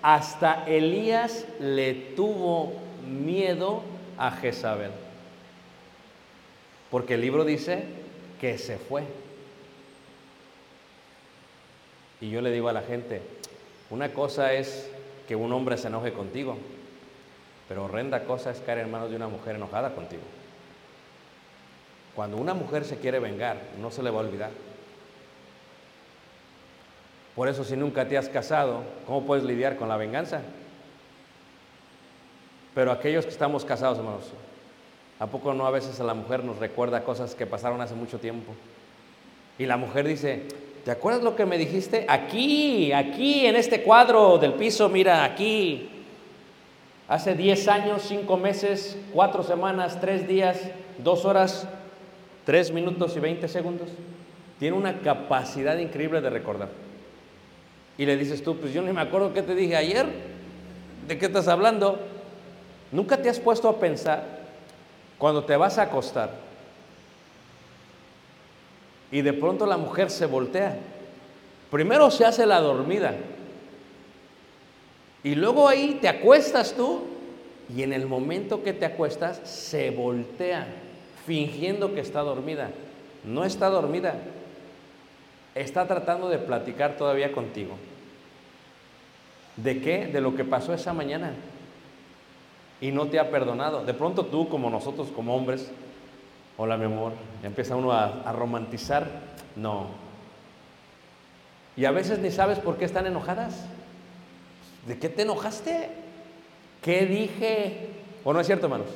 [0.00, 2.72] Hasta Elías le tuvo
[3.06, 3.82] miedo
[4.18, 4.90] a Jezabel.
[6.90, 7.84] Porque el libro dice
[8.40, 9.04] que se fue.
[12.20, 13.22] Y yo le digo a la gente,
[13.90, 14.90] una cosa es
[15.26, 16.56] que un hombre se enoje contigo,
[17.68, 20.22] pero horrenda cosa es caer en manos de una mujer enojada contigo.
[22.14, 24.50] Cuando una mujer se quiere vengar, no se le va a olvidar.
[27.34, 30.42] Por eso si nunca te has casado, ¿cómo puedes lidiar con la venganza?
[32.74, 34.24] Pero aquellos que estamos casados, hermanos,
[35.18, 38.18] ¿a poco no a veces a la mujer nos recuerda cosas que pasaron hace mucho
[38.18, 38.54] tiempo?
[39.58, 40.42] Y la mujer dice,
[40.84, 42.06] ¿te acuerdas lo que me dijiste?
[42.08, 45.88] Aquí, aquí, en este cuadro del piso, mira, aquí.
[47.08, 50.58] Hace 10 años, 5 meses, 4 semanas, 3 días,
[50.98, 51.68] 2 horas,
[52.46, 53.90] 3 minutos y 20 segundos.
[54.58, 56.70] Tiene una capacidad increíble de recordar.
[57.98, 60.06] Y le dices tú, pues yo ni me acuerdo qué te dije ayer.
[61.06, 61.98] ¿De qué estás hablando?
[62.92, 64.22] ¿Nunca te has puesto a pensar
[65.18, 66.30] cuando te vas a acostar
[69.10, 70.76] y de pronto la mujer se voltea?
[71.70, 73.14] Primero se hace la dormida
[75.24, 77.04] y luego ahí te acuestas tú
[77.74, 80.66] y en el momento que te acuestas se voltea
[81.26, 82.70] fingiendo que está dormida.
[83.24, 84.16] No está dormida,
[85.54, 87.76] está tratando de platicar todavía contigo.
[89.56, 90.06] ¿De qué?
[90.06, 91.32] De lo que pasó esa mañana.
[92.82, 93.84] Y no te ha perdonado.
[93.84, 95.70] De pronto tú, como nosotros, como hombres,
[96.56, 97.12] hola mi amor,
[97.44, 99.06] empieza uno a, romantizar.
[99.54, 99.86] No.
[101.76, 103.66] Y a veces ni sabes por qué están enojadas.
[104.88, 105.90] ¿De qué te enojaste?
[106.82, 107.88] ¿Qué dije?
[108.24, 108.88] ¿O no es cierto, hermanos?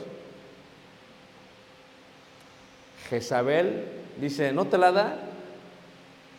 [3.08, 3.84] Jezabel
[4.20, 5.16] dice, no te la da,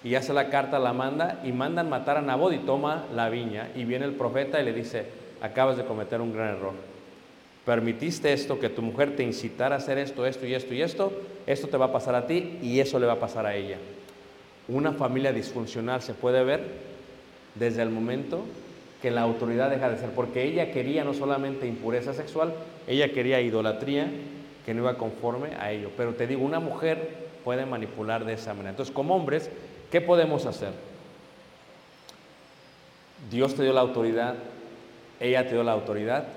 [0.04, 3.70] y hace la carta, la manda, y mandan matar a Nabot y toma la viña,
[3.74, 5.06] y viene el profeta y le dice,
[5.42, 6.97] acabas de cometer un gran error.
[7.68, 11.12] Permitiste esto, que tu mujer te incitara a hacer esto, esto y esto y esto,
[11.46, 13.76] esto te va a pasar a ti y eso le va a pasar a ella.
[14.70, 16.64] Una familia disfuncional se puede ver
[17.56, 18.46] desde el momento
[19.02, 22.54] que la autoridad deja de ser, porque ella quería no solamente impureza sexual,
[22.88, 24.10] ella quería idolatría
[24.66, 25.92] que no iba conforme a ello.
[25.98, 28.70] Pero te digo, una mujer puede manipular de esa manera.
[28.70, 29.50] Entonces, como hombres,
[29.92, 30.72] ¿qué podemos hacer?
[33.30, 34.36] Dios te dio la autoridad,
[35.20, 36.28] ella te dio la autoridad,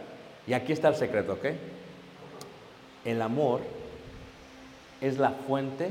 [0.50, 1.44] y aquí está el secreto, ¿ok?
[3.04, 3.60] El amor
[5.00, 5.90] es la fuente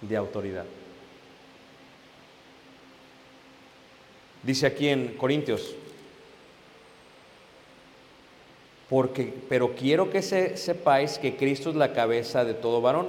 [0.00, 0.64] de autoridad.
[4.42, 5.72] Dice aquí en Corintios,
[8.90, 13.06] porque, pero quiero que se, sepáis que Cristo es la cabeza de todo varón,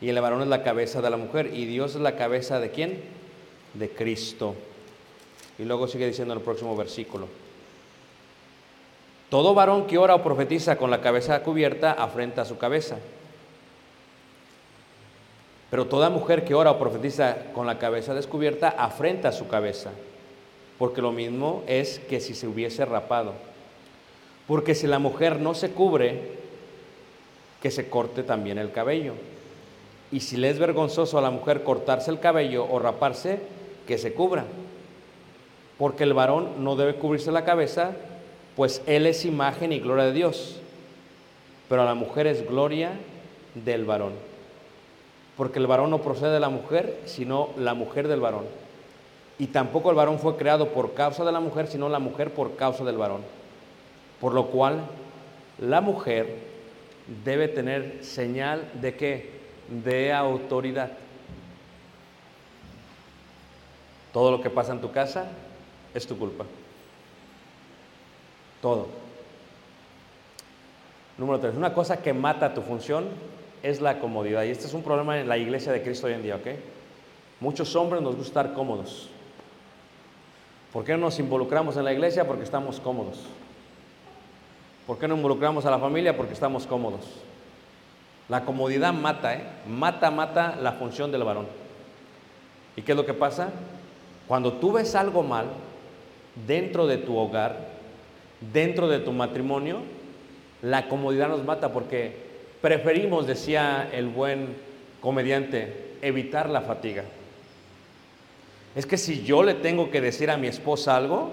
[0.00, 2.70] y el varón es la cabeza de la mujer, y Dios es la cabeza de
[2.70, 3.02] quién?
[3.74, 4.54] De Cristo.
[5.58, 7.28] Y luego sigue diciendo en el próximo versículo.
[9.30, 12.96] Todo varón que ora o profetiza con la cabeza cubierta afrenta su cabeza.
[15.70, 19.90] Pero toda mujer que ora o profetiza con la cabeza descubierta afrenta su cabeza.
[20.78, 23.34] Porque lo mismo es que si se hubiese rapado.
[24.46, 26.38] Porque si la mujer no se cubre,
[27.60, 29.12] que se corte también el cabello.
[30.10, 33.40] Y si le es vergonzoso a la mujer cortarse el cabello o raparse,
[33.86, 34.46] que se cubra.
[35.76, 37.92] Porque el varón no debe cubrirse la cabeza,
[38.58, 40.56] pues él es imagen y gloria de Dios.
[41.68, 42.90] Pero la mujer es gloria
[43.54, 44.14] del varón.
[45.36, 48.46] Porque el varón no procede de la mujer, sino la mujer del varón.
[49.38, 52.56] Y tampoco el varón fue creado por causa de la mujer, sino la mujer por
[52.56, 53.20] causa del varón.
[54.20, 54.80] Por lo cual,
[55.60, 56.38] la mujer
[57.24, 59.30] debe tener señal de qué?
[59.84, 60.90] De autoridad.
[64.12, 65.28] Todo lo que pasa en tu casa
[65.94, 66.44] es tu culpa.
[68.60, 68.86] Todo.
[71.16, 73.06] Número tres, una cosa que mata tu función
[73.62, 74.44] es la comodidad.
[74.44, 76.46] Y este es un problema en la iglesia de Cristo hoy en día, ¿ok?
[77.40, 79.08] Muchos hombres nos gusta estar cómodos.
[80.72, 82.26] ¿Por qué no nos involucramos en la iglesia?
[82.26, 83.18] Porque estamos cómodos.
[84.86, 86.16] ¿Por qué no involucramos a la familia?
[86.16, 87.00] Porque estamos cómodos.
[88.28, 89.42] La comodidad mata, ¿eh?
[89.66, 91.46] Mata, mata la función del varón.
[92.76, 93.50] ¿Y qué es lo que pasa?
[94.26, 95.46] Cuando tú ves algo mal
[96.46, 97.77] dentro de tu hogar,
[98.52, 99.78] dentro de tu matrimonio,
[100.62, 102.16] la comodidad nos mata porque
[102.60, 104.56] preferimos, decía el buen
[105.00, 107.04] comediante, evitar la fatiga.
[108.74, 111.30] Es que si yo le tengo que decir a mi esposa algo,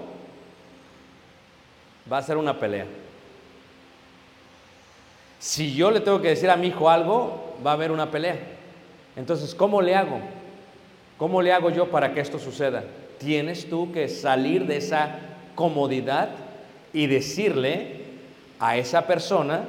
[2.10, 2.86] va a ser una pelea.
[5.38, 8.38] Si yo le tengo que decir a mi hijo algo, va a haber una pelea.
[9.16, 10.20] Entonces, ¿cómo le hago?
[11.18, 12.84] ¿Cómo le hago yo para que esto suceda?
[13.18, 15.18] Tienes tú que salir de esa
[15.54, 16.30] comodidad
[16.96, 17.88] y decirle
[18.58, 19.68] a esa persona,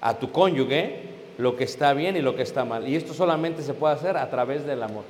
[0.00, 1.00] a tu cónyuge,
[1.38, 2.88] lo que está bien y lo que está mal.
[2.88, 5.04] Y esto solamente se puede hacer a través del amor.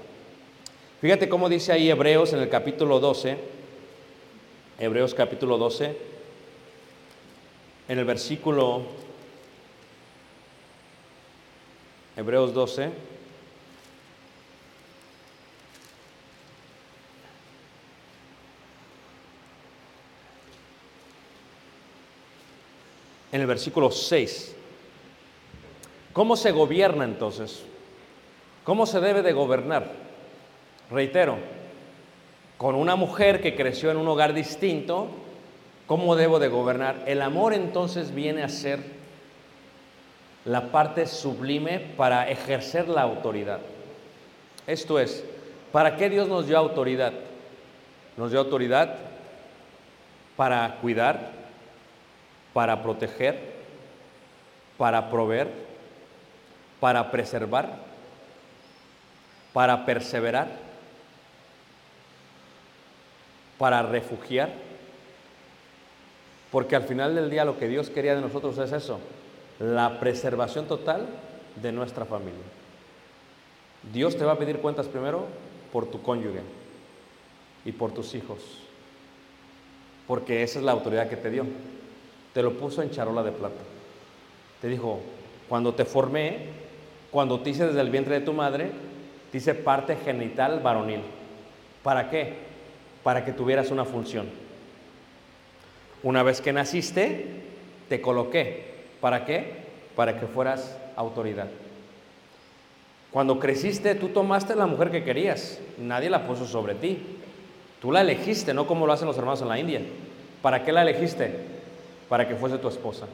[1.01, 3.39] Fíjate cómo dice ahí Hebreos en el capítulo 12,
[4.79, 5.97] Hebreos capítulo 12,
[7.89, 8.83] en el versículo,
[12.19, 12.91] Hebreos 12,
[23.37, 24.57] en el versículo 6.
[26.15, 27.63] ¿Cómo se gobierna entonces?
[28.65, 29.93] ¿Cómo se debe de gobernar?
[30.91, 31.37] Reitero,
[32.57, 35.09] con una mujer que creció en un hogar distinto,
[35.87, 37.05] ¿cómo debo de gobernar?
[37.07, 38.81] El amor entonces viene a ser
[40.47, 43.61] la parte sublime para ejercer la autoridad.
[44.67, 45.23] Esto es,
[45.73, 47.13] ¿para qué Dios nos dio autoridad?
[48.17, 48.97] Nos dio autoridad
[50.37, 51.46] para cuidar,
[52.57, 53.39] para proteger,
[54.79, 55.53] para proveer,
[56.81, 57.69] para preservar,
[59.53, 60.49] para perseverar,
[63.59, 64.55] para refugiar.
[66.51, 69.01] Porque al final del día lo que Dios quería de nosotros es eso,
[69.59, 71.07] la preservación total
[71.57, 72.41] de nuestra familia.
[73.93, 75.27] Dios te va a pedir cuentas primero
[75.71, 76.41] por tu cónyuge
[77.67, 78.41] y por tus hijos,
[80.07, 81.45] porque esa es la autoridad que te dio.
[82.37, 83.63] Te lo puso en charola de plata.
[84.61, 85.01] Te dijo,
[85.49, 86.41] cuando te formé,
[87.11, 88.73] cuando te hice desde el vientre de tu madre,
[89.33, 91.01] te hice parte genital varonil.
[91.83, 92.35] ¿Para qué?
[93.03, 94.29] Para que tuvieras una función.
[96.03, 97.27] Una vez que naciste,
[97.89, 98.85] te coloqué.
[99.01, 99.55] ¿Para qué?
[99.95, 101.49] Para que fueras autoridad.
[103.13, 105.59] Cuando creciste, tú tomaste la mujer que querías.
[105.79, 106.99] Nadie la puso sobre ti.
[107.81, 109.81] Tú la elegiste, no como lo hacen los hermanos en la India.
[110.43, 111.56] ¿Para qué la elegiste?
[112.09, 113.07] Para que fuese tu esposa.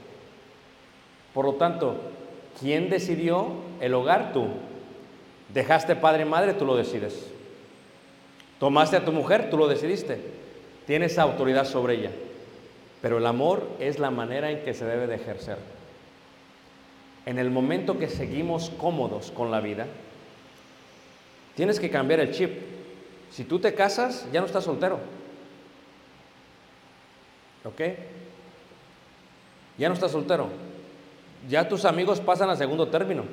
[1.32, 1.96] Por lo tanto,
[2.60, 3.48] ¿quién decidió
[3.80, 4.32] el hogar?
[4.32, 4.46] Tú.
[5.52, 7.30] Dejaste padre y madre, tú lo decides.
[8.58, 10.20] Tomaste a tu mujer, tú lo decidiste.
[10.86, 12.10] Tienes autoridad sobre ella.
[13.00, 15.58] Pero el amor es la manera en que se debe de ejercer.
[17.26, 19.86] En el momento que seguimos cómodos con la vida,
[21.54, 22.50] tienes que cambiar el chip.
[23.30, 24.98] Si tú te casas, ya no estás soltero.
[27.64, 27.80] ¿Ok?
[29.78, 30.48] Ya no estás soltero.
[31.48, 33.24] Ya tus amigos pasan a segundo término.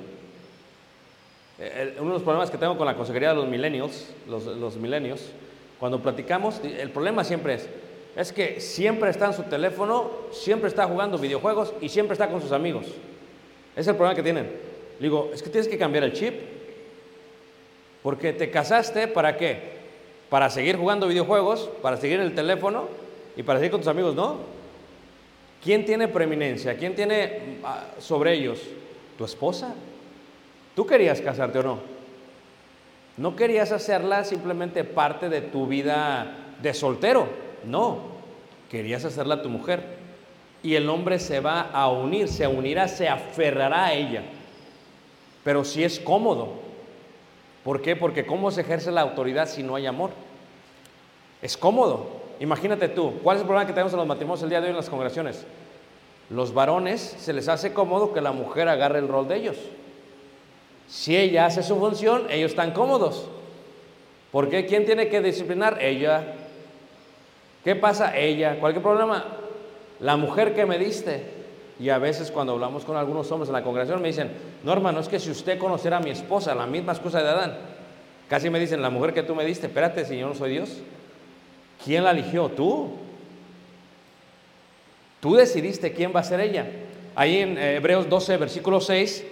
[2.00, 5.32] Uno de los problemas que tengo con la consejería de los millennials, los, los milenios,
[5.80, 7.70] cuando platicamos, el problema siempre es,
[8.16, 12.42] es que siempre está en su teléfono, siempre está jugando videojuegos y siempre está con
[12.42, 12.86] sus amigos.
[13.76, 14.52] Es el problema que tienen.
[15.00, 16.34] Digo, es que tienes que cambiar el chip.
[18.04, 19.80] Porque te casaste para qué?
[20.30, 22.88] Para seguir jugando videojuegos, para seguir en el teléfono
[23.36, 24.38] y para seguir con tus amigos, ¿no?
[25.64, 26.78] ¿Quién tiene preeminencia?
[26.78, 28.62] ¿Quién tiene ah, sobre ellos?
[29.18, 29.76] ¿Tu esposa?
[30.76, 31.80] ¿Tú querías casarte o no?
[33.18, 37.28] No querías hacerla simplemente parte de tu vida de soltero,
[37.66, 38.20] no.
[38.70, 40.00] Querías hacerla tu mujer.
[40.64, 44.24] Y el hombre se va a unir, se unirá, se aferrará a ella.
[45.44, 46.54] Pero si es cómodo.
[47.64, 47.98] ¿Por qué?
[47.98, 50.12] Porque ¿cómo se ejerce la autoridad si no hay amor?
[51.42, 52.19] Es cómodo.
[52.40, 54.72] Imagínate tú, ¿cuál es el problema que tenemos en los matrimonios el día de hoy
[54.72, 55.46] en las congregaciones?
[56.30, 59.58] Los varones se les hace cómodo que la mujer agarre el rol de ellos.
[60.88, 63.28] Si ella hace su función, ellos están cómodos.
[64.32, 64.66] ¿Por qué?
[64.66, 65.82] ¿Quién tiene que disciplinar?
[65.82, 66.36] Ella.
[67.64, 68.16] ¿Qué pasa?
[68.16, 68.60] Ella.
[68.60, 69.26] ¿Cualquier problema?
[70.00, 71.40] La mujer que me diste.
[71.80, 74.32] Y a veces cuando hablamos con algunos hombres en la congregación me dicen,
[74.64, 77.58] no es que si usted conociera a mi esposa, la misma excusa de Adán.
[78.28, 80.82] Casi me dicen, la mujer que tú me diste, espérate, si yo no soy Dios.
[81.84, 82.50] ¿Quién la eligió?
[82.50, 82.92] Tú.
[85.20, 86.68] Tú decidiste quién va a ser ella.
[87.16, 89.26] Ahí en eh, Hebreos 12, versículo 6,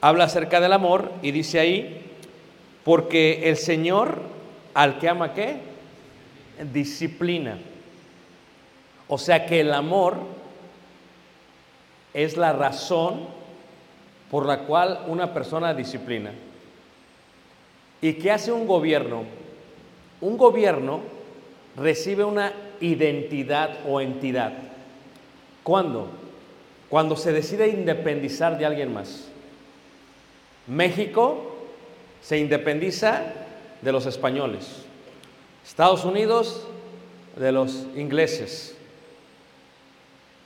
[0.00, 2.02] habla acerca del amor y dice ahí,
[2.84, 4.22] porque el Señor
[4.74, 5.56] al que ama qué?
[6.72, 7.58] Disciplina.
[9.08, 10.16] O sea que el amor
[12.12, 13.26] es la razón
[14.30, 16.32] por la cual una persona disciplina.
[18.00, 19.24] ¿Y qué hace un gobierno?
[20.20, 21.00] Un gobierno
[21.76, 24.52] recibe una identidad o entidad.
[25.62, 26.08] ¿Cuándo?
[26.88, 29.28] Cuando se decide independizar de alguien más.
[30.66, 31.56] México
[32.20, 33.22] se independiza
[33.82, 34.84] de los españoles.
[35.64, 36.66] Estados Unidos
[37.36, 38.76] de los ingleses.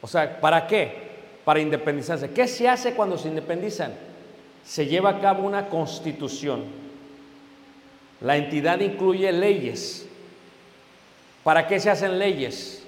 [0.00, 1.08] O sea, ¿para qué?
[1.44, 2.30] Para independizarse.
[2.30, 3.92] ¿Qué se hace cuando se independizan?
[4.64, 6.64] Se lleva a cabo una constitución.
[8.20, 10.07] La entidad incluye leyes.
[11.48, 12.84] ¿Para qué se hacen leyes?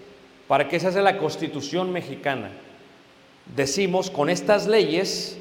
[0.47, 2.51] ¿Para qué se hace la constitución mexicana?
[3.57, 5.39] Decimos, con estas leyes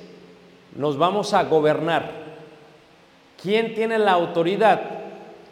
[0.73, 2.11] nos vamos a gobernar.
[3.43, 4.83] ¿Quién tiene la autoridad?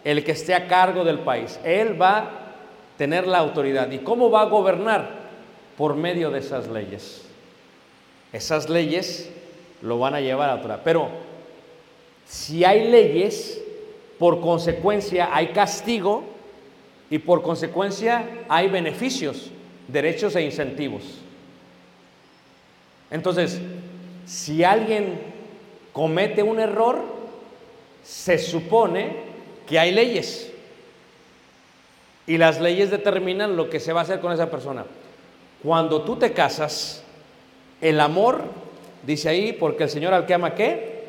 [0.06, 1.60] El que esté a cargo del país.
[1.66, 2.30] Él va a
[2.98, 3.92] tener la autoridad.
[3.92, 5.10] ¿Y cómo va a gobernar?
[5.78, 7.26] Por medio de esas leyes.
[8.32, 9.30] Esas leyes
[9.82, 10.86] lo van a llevar a otra.
[10.86, 11.10] Pero
[12.26, 13.62] si hay leyes,
[14.18, 16.37] por consecuencia hay castigo
[17.10, 19.50] y por consecuencia hay beneficios,
[19.88, 21.04] derechos e incentivos.
[23.10, 23.60] Entonces,
[24.26, 25.20] si alguien
[25.94, 27.02] comete un error,
[28.04, 29.16] se supone
[29.66, 30.52] que hay leyes.
[32.26, 34.86] Y las leyes determinan lo que se va a hacer con esa persona.
[35.64, 37.04] Cuando tú te casas,
[37.80, 38.44] el amor,
[39.04, 41.06] dice ahí, porque el Señor al que ama, ¿qué?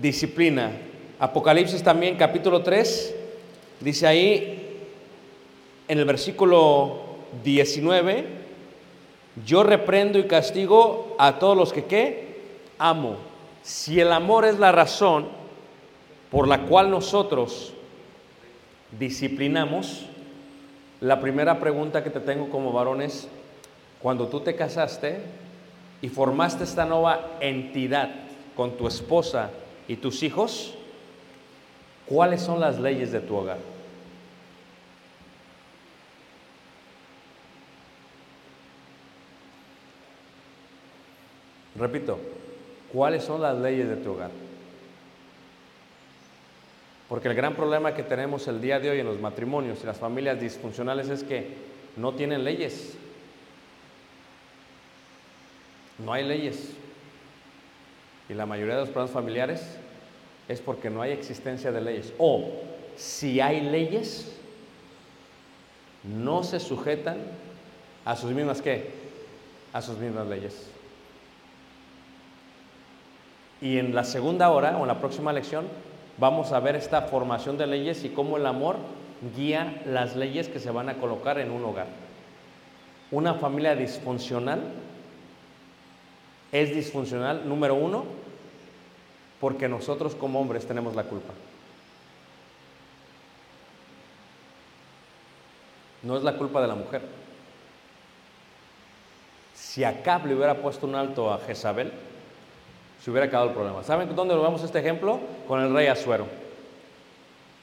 [0.00, 0.70] Disciplina.
[1.18, 3.14] Apocalipsis también, capítulo 3,
[3.80, 4.63] dice ahí,
[5.88, 7.00] en el versículo
[7.42, 8.24] 19,
[9.44, 12.36] yo reprendo y castigo a todos los que, ¿qué?
[12.78, 13.16] Amo.
[13.62, 15.26] Si el amor es la razón
[16.30, 17.72] por la cual nosotros
[18.98, 20.06] disciplinamos,
[21.00, 23.28] la primera pregunta que te tengo como varón es,
[24.00, 25.20] cuando tú te casaste,
[26.04, 28.10] y formaste esta nueva entidad
[28.54, 29.50] con tu esposa
[29.88, 30.74] y tus hijos,
[32.04, 33.73] ¿cuáles son las leyes de tu hogar?
[41.76, 42.18] Repito,
[42.92, 44.30] ¿cuáles son las leyes de tu hogar?
[47.08, 49.98] Porque el gran problema que tenemos el día de hoy en los matrimonios y las
[49.98, 51.48] familias disfuncionales es que
[51.96, 52.94] no tienen leyes.
[55.98, 56.70] No hay leyes.
[58.28, 59.76] Y la mayoría de los problemas familiares
[60.48, 62.12] es porque no hay existencia de leyes.
[62.18, 62.50] O
[62.96, 64.32] si hay leyes,
[66.02, 67.18] no se sujetan
[68.04, 68.90] a sus mismas qué?
[69.72, 70.73] A sus mismas leyes.
[73.64, 75.64] Y en la segunda hora o en la próxima lección
[76.18, 78.76] vamos a ver esta formación de leyes y cómo el amor
[79.34, 81.86] guía las leyes que se van a colocar en un hogar.
[83.10, 84.60] Una familia disfuncional
[86.52, 88.04] es disfuncional, número uno,
[89.40, 91.32] porque nosotros como hombres tenemos la culpa.
[96.02, 97.00] No es la culpa de la mujer.
[99.54, 101.90] Si Acab le hubiera puesto un alto a Jezabel,
[103.04, 103.82] se hubiera acabado el problema.
[103.82, 105.20] ¿Saben dónde lo vemos este ejemplo?
[105.46, 106.26] Con el rey Azuero.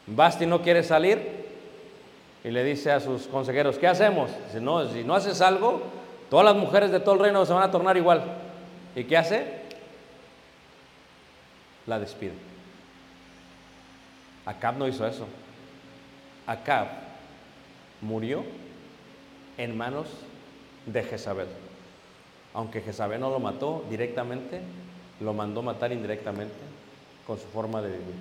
[0.06, 1.48] Basti no quiere salir
[2.44, 4.30] y le dice a sus consejeros, ¿qué hacemos?
[4.62, 5.82] No, si no haces algo,
[6.30, 8.22] todas las mujeres de todo el reino se van a tornar igual.
[8.96, 9.62] ¿Y qué hace?
[11.88, 12.34] La despide.
[14.46, 15.26] Acab no hizo eso.
[16.46, 16.86] Acab
[18.00, 18.44] murió
[19.58, 20.06] en manos
[20.86, 21.48] de Jezabel.
[22.54, 24.62] Aunque Jezabel no lo mató directamente,
[25.22, 26.56] lo mandó matar indirectamente
[27.26, 28.16] con su forma de vivir.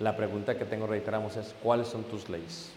[0.00, 2.72] La pregunta que tengo, reiteramos, es ¿cuáles son tus leyes?